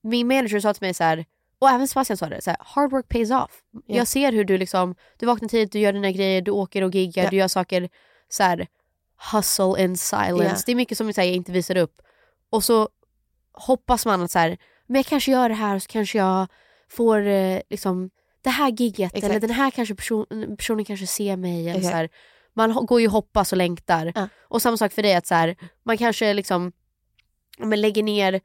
[0.02, 1.24] min manager sa till mig så här,
[1.58, 3.50] och även Sebastian sa det, så här, hard work pays off.
[3.87, 3.96] Ja.
[3.96, 6.94] Jag ser hur du liksom, du vaknar tidigt, du gör dina grejer, du åker och
[6.94, 7.30] giggar, Ja.
[7.30, 7.88] du gör saker
[8.28, 8.66] så här,
[9.32, 10.44] hustle in silence.
[10.44, 10.62] Ja.
[10.66, 12.02] Det är mycket som här, jag inte visar upp.
[12.50, 12.88] Och så
[13.52, 16.46] hoppas man att så här, men jag kanske gör det här och så kanske jag
[16.90, 18.11] får eh, liksom
[18.42, 19.24] det här gigget Exakt.
[19.30, 20.26] eller den här kanske person,
[20.58, 21.68] personen kanske ser mig.
[21.68, 22.08] Eller så här,
[22.54, 24.12] man går ju och hoppas och längtar.
[24.14, 24.28] Ja.
[24.42, 26.72] Och samma sak för dig, att så här, man kanske liksom
[27.58, 28.40] men lägger ner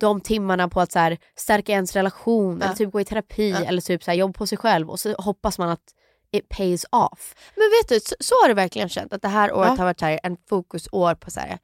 [0.00, 2.66] de timmarna på att så här, stärka ens relation Ja.
[2.66, 3.64] eller typ gå i terapi Ja.
[3.64, 5.94] eller typ så här, jobba på sig själv och så hoppas man att
[6.30, 7.34] it pays off.
[7.56, 10.00] Men vet du, så, så har du verkligen känt att det här året har varit
[10.00, 11.58] så här, en fokusår på så här,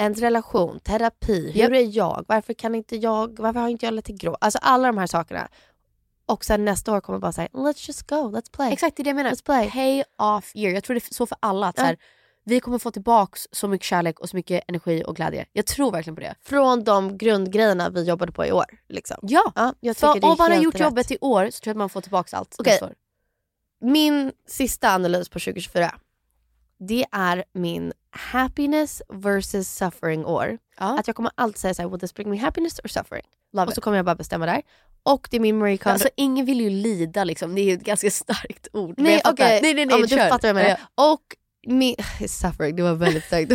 [0.00, 4.12] ens relation, terapi, hur är jag, varför kan inte jag, varför har inte jag lite
[4.12, 4.36] grå?
[4.40, 5.48] Alltså alla de här sakerna.
[6.26, 8.72] Och sen nästa år kommer bara säga let's just go, let's play.
[8.72, 9.30] Exakt det är det jag menar.
[9.30, 9.70] Let's play.
[9.70, 10.74] Pay off year.
[10.74, 11.66] Jag tror det är så för alla.
[11.68, 11.82] Att Ja.
[11.82, 11.96] så här,
[12.44, 15.46] vi kommer få tillbaks så mycket kärlek och så mycket energi och glädje.
[15.52, 16.34] Jag tror verkligen på det.
[16.42, 18.64] Från de grundgrejerna vi jobbade på i år.
[18.88, 19.16] Liksom.
[19.22, 20.80] Ja, Ja, jag är om man har gjort rätt.
[20.80, 22.72] jobbet i år så tror jag att man får tillbaks allt Okej.
[22.72, 22.94] nästa år.
[23.80, 25.94] Min sista analys på 2024.
[26.78, 30.58] Det är min happiness versus suffering år.
[30.78, 30.98] Ja.
[30.98, 33.24] Att jag kommer alltid säga så här, will this bring me happiness or suffering?
[33.52, 33.84] Love och så it.
[33.84, 34.62] kommer jag bara bestämma där.
[35.02, 35.92] Och det är min Marie Kondo.
[35.92, 37.54] Alltså ingen vill ju lida liksom.
[37.54, 38.94] Det är ju ett ganska starkt ord.
[38.98, 40.68] Nej okej, Nej nej nej, ja, du fattar vad jag menar.
[40.96, 41.12] Ja.
[41.12, 41.96] Och min,
[42.28, 43.52] suffering, det var väldigt starkt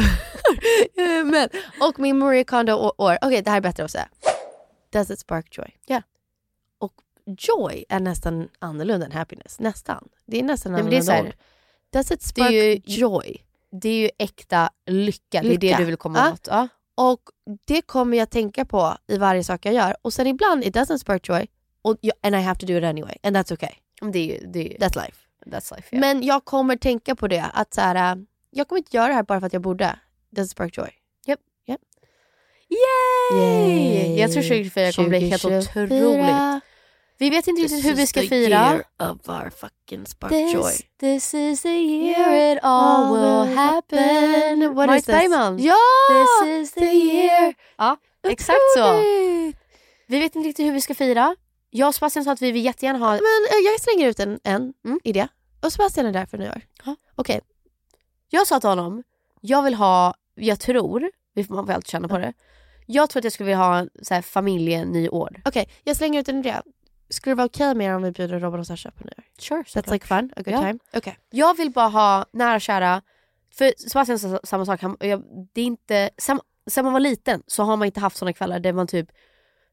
[1.25, 1.49] men,
[1.89, 4.09] Och min Marie Kondo år, okej det här är bättre att säga.
[4.93, 5.75] Does it spark joy?
[5.85, 6.01] Ja.
[6.79, 6.93] Och
[7.37, 9.59] joy är nästan annorlunda än happiness.
[9.59, 10.07] Nästan.
[10.25, 11.35] Det är nästan Nej, men det är annorlunda så här- ord.
[11.93, 13.41] Does it spark ju- joy?
[13.81, 15.21] Det är ju äkta lycka.
[15.31, 15.59] Det är Lycka.
[15.67, 16.33] det du vill komma Ja.
[16.33, 16.47] åt.
[16.51, 16.67] Ja.
[16.97, 17.19] Och
[17.65, 19.95] det kommer jag tänka på i varje sak jag gör.
[20.01, 21.47] Och sen ibland it doesn't spark joy.
[21.81, 23.15] Och jag, and I have to do it anyway.
[23.23, 23.71] And that's okay.
[24.11, 25.17] Det är ju, det är ju, That's life.
[25.45, 25.95] that's life.
[25.95, 25.99] Yeah.
[26.01, 27.45] Men jag kommer tänka på det.
[27.53, 29.99] Att så här, äh, jag kommer inte göra det här bara för att jag borde.
[30.29, 30.89] Does it spark joy?
[31.25, 31.39] Japp.
[31.67, 31.81] Japp.
[32.69, 34.19] Yay!
[34.19, 35.83] Jag tror 2024 kommer bli helt 2024.
[35.83, 36.63] otroligt.
[37.17, 38.49] Vi vet inte riktigt This hur vi is ska the fira.
[38.49, 40.61] year of our fucking spark joy.
[40.71, 44.75] This, this is the year it all will happen.
[44.75, 45.15] What Marit is this?
[45.15, 45.59] Bergman.
[45.59, 45.75] Ja!
[46.09, 47.53] This is the year.
[47.77, 47.97] Ja,
[48.27, 48.93] exakt så.
[50.07, 51.35] Vi vet inte riktigt hur vi ska fira.
[51.69, 53.11] Jag och Sebastian sa att vi vill jättegärna ha...
[53.11, 53.19] Men
[53.51, 54.99] äh, jag slänger ut en, en Mm.
[55.03, 55.27] idé.
[55.61, 56.61] Och Sebastian är där för nyår.
[57.15, 57.41] Okej.
[58.29, 59.03] Jag sa till honom,
[59.41, 62.33] jag vill ha, jag tror, vi får- man får alltid känna på det.
[62.85, 65.41] Jag tror att jag skulle vilja ha så här, familjenyår.
[65.45, 66.55] Okej, jag slänger ut en idé.
[67.09, 69.23] Skulle det vara okej med er om vi bjuder Robin och Sasha på nyår?
[69.39, 70.59] Sure, That's like fun, a good Ja.
[70.61, 70.79] time.
[70.93, 71.17] Okej.
[71.29, 73.01] Jag vill bara ha nära och kära,
[73.53, 77.43] för Sebastian sa samma sak, han, jag, det är inte, sen, sen man var liten
[77.47, 79.09] så har man inte haft såna kvällar där man typ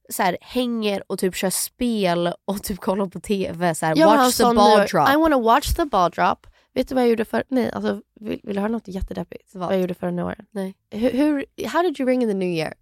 [0.08, 4.16] så här, hänger och typ kör spel och typ kollar på TV, så här, Jag
[4.16, 4.86] watch the ball nyår.
[4.86, 5.08] drop.
[5.14, 6.46] I wanna watch the ball drop.
[6.74, 7.44] Vet du vad jag gjorde för...
[7.48, 9.54] Nej, alltså, vill, vill du höra något jättedeppigt?
[9.54, 10.46] Vad jag gjorde förra nyåren?
[10.50, 10.74] Nej.
[10.90, 12.74] Hur, hur, how did you ring in the new year?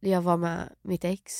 [0.00, 1.32] Jag var med mitt ex.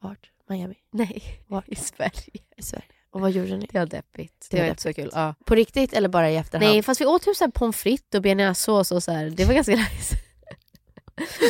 [0.00, 0.30] Vart?
[0.48, 0.74] Miami?
[0.92, 1.68] Nej, Vart?
[1.68, 2.40] i Sverige.
[2.56, 2.84] I Sverige.
[3.10, 3.66] Och vad gjorde ni?
[3.72, 4.46] Det var deppigt.
[4.50, 5.10] Det, Det var var inte så kul.
[5.12, 5.34] Ja.
[5.44, 6.70] På riktigt eller bara i efterhand?
[6.70, 9.30] Nej fast vi åt typ så här pommes frites och bearnaisesås och så här.
[9.30, 10.16] det var ganska nice.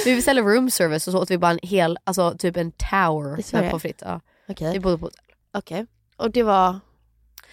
[0.04, 3.52] vi beställde room service och så åt vi bara en hel, alltså typ en tower
[3.52, 4.02] med pommes frites.
[4.06, 4.20] Ja.
[4.48, 4.72] Okej.
[4.72, 5.24] Vi bodde på hotell.
[5.52, 5.86] Okej.
[6.16, 6.80] Och det var...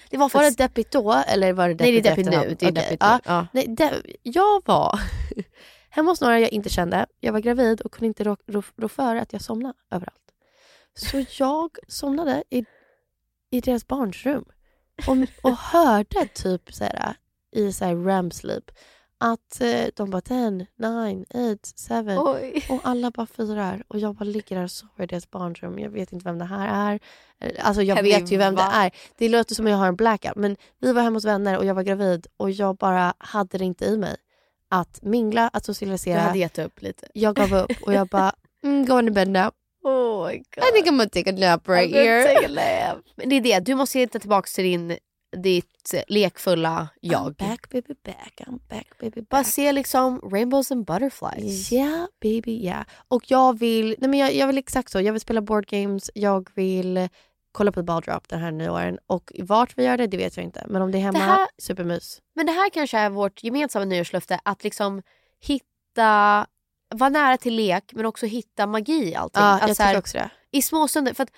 [0.10, 2.50] Det var, Var det deppigt då eller var det nej deppigt det är deppigt efterhand?
[2.50, 2.56] nu.
[2.60, 3.16] Det är Okej, deppigt ja.
[3.16, 3.22] nu.
[3.32, 3.48] Ja.
[3.54, 5.00] Nej, det, jag var
[5.90, 7.06] hemma hos några jag inte kände.
[7.20, 10.21] Jag var gravid och kunde inte rå, rå, rå för att jag somnade överallt.
[10.96, 12.66] Så jag somnade i,
[13.52, 14.46] i deras barns rum
[15.08, 15.18] och,
[15.52, 17.16] och hörde typ så här,
[17.52, 18.72] i så här REM sleep
[19.18, 22.66] att eh, de bara 10, 9, 8, 7 Oj.
[22.70, 25.80] och alla bara firar och jag bara ligger där och sover i deras barnrum.
[25.80, 27.00] Jag vet inte vem det här är.
[27.60, 28.70] Alltså jag Heavy, vet ju vem va?
[28.70, 28.92] det är.
[29.18, 31.66] Det låter som att jag har en blackout men vi var hemma hos vänner och
[31.66, 34.16] jag var gravid och jag bara hade det inte i mig
[34.70, 36.20] att mingla, att Du socialisera.
[36.20, 37.08] hade gett upp lite.
[37.14, 38.32] Jag gav upp och jag bara
[38.64, 39.52] mm, go in bed now.
[39.84, 40.64] Oh my God.
[40.64, 42.24] I think I'm gonna take a nap right here.
[42.24, 43.04] take a nap.
[43.16, 44.98] Men det är det, du måste hitta tillbaka till din,
[45.38, 47.22] ditt eh, lekfulla jag.
[47.22, 49.48] I'm back baby back, I'm back baby Bara back.
[49.48, 51.72] se liksom rainbows and butterflies.
[51.72, 52.84] Yeah baby yeah.
[53.08, 56.12] Och jag vill, nej men jag, jag vill exakt så, jag vill spela board games,
[56.16, 57.10] jag vill
[57.52, 60.44] kolla på ett balldrop den här nyåren och vart vi gör det, det vet jag
[60.44, 60.66] inte.
[60.70, 62.20] Men om det är hemma, Det här- supermys.
[62.36, 65.02] Men det här kanske är vårt gemensamma nyårslöfte, att liksom
[65.40, 66.48] hitta,
[66.92, 69.44] vara nära till lek men också hitta magi i allting.
[69.44, 70.30] Ja, jag så här, också det.
[70.52, 71.32] I små stunder, för att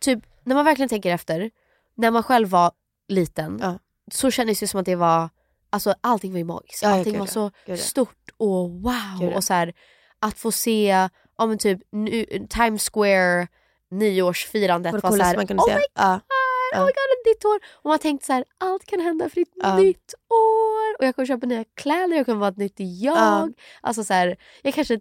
[0.00, 1.50] typ när man verkligen tänker efter,
[1.94, 2.72] när man själv var
[3.08, 3.78] liten Ja.
[4.12, 5.28] så kändes det som att det var,
[5.70, 6.82] alltså allting var ju magiskt.
[6.82, 9.32] Ja, allting var ja, så gud stort och wow.
[9.34, 9.74] Och så här,
[10.18, 13.48] att få se, ja men typ nu, Times Square
[13.90, 16.20] nyårsfirandet Var det var så här, kunde oh my Ja.
[16.80, 17.60] Oh my god, ett nytt år.
[17.82, 19.76] Och man tänkte så här, allt kan hända för ett Ja.
[19.76, 20.98] nytt år.
[20.98, 23.16] Och jag kommer köpa nya kläder, jag kommer vara ett nytt jag.
[23.16, 23.48] Ja.
[23.80, 25.00] Alltså så här, jag kanske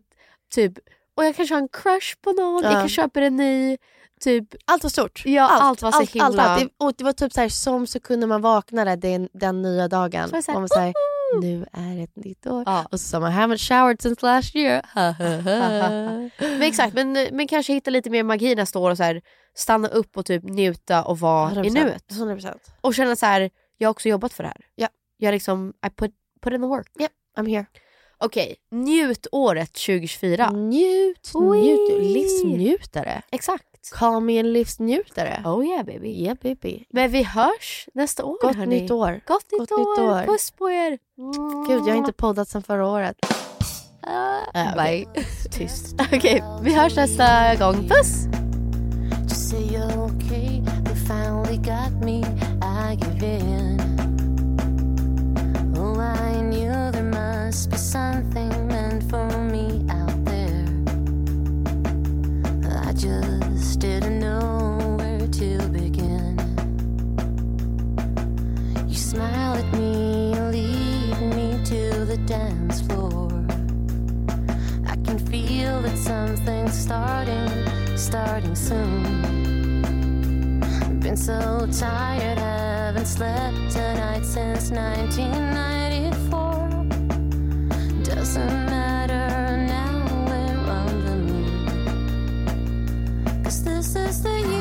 [0.54, 0.74] typ,
[1.18, 2.64] och jag kanske har en crush på någon.
[2.64, 2.70] Ja.
[2.72, 3.78] Jag kanske köper en ny,
[4.22, 5.26] typ, Allt var stort.
[5.26, 6.26] ja allt, var så allt, himla...
[6.26, 6.60] allt, allt.
[6.60, 9.62] Det, och det var typ så här, som så kunde man vakna där den, den
[9.62, 10.28] nya dagen.
[10.30, 10.94] Så var så här, man så här,
[11.42, 12.64] nu är ett nytt år.
[12.66, 12.88] Ja.
[12.92, 14.82] Och så sa man, I haven't showered since last year.
[16.40, 19.22] men exakt, men, men kanske hitta lite mer magi nästa år och så här,
[19.56, 21.74] stanna upp och typ njuta och vara i 100%.
[21.74, 22.06] nuet.
[22.10, 22.58] 100%.
[22.82, 24.66] Och känna så här, jag har också jobbat för det här.
[24.76, 24.88] Ja.
[25.18, 26.12] Jag liksom, I put,
[26.42, 26.88] put in the work.
[27.00, 27.66] Yep, I'm here.
[28.22, 30.52] Okej, njut året 2024.
[30.54, 32.00] Njut, njut.
[32.00, 33.22] Livsnjutare.
[33.32, 33.66] Exakt.
[34.00, 35.42] Call me en livsnjutare.
[35.46, 36.08] Oh yeah baby.
[36.24, 36.84] Yeah baby.
[36.90, 38.82] Men vi hörs nästa år Gott hörni.
[38.82, 39.22] nytt år.
[39.28, 39.80] Gott nytt, Gott år.
[39.80, 40.26] nytt år.
[40.34, 40.98] Puss på er.
[41.68, 43.16] Gud, jag har inte poddat sedan förra året.
[44.56, 45.06] Äh, Bye.
[45.52, 45.96] Tyst.
[46.14, 47.90] Okej, vi hörs nästa gång.
[47.90, 48.26] Puss!
[49.30, 50.62] Just say you're okay.
[50.86, 52.20] They finally got me.
[52.62, 53.41] I give in.
[76.02, 77.50] Something's starting,
[77.96, 79.04] starting soon.
[81.00, 86.68] Been so tired, haven't slept tonight since 1994.
[88.04, 91.70] Doesn't matter now, we're on the move.
[93.44, 94.61] 'Cause this is the year,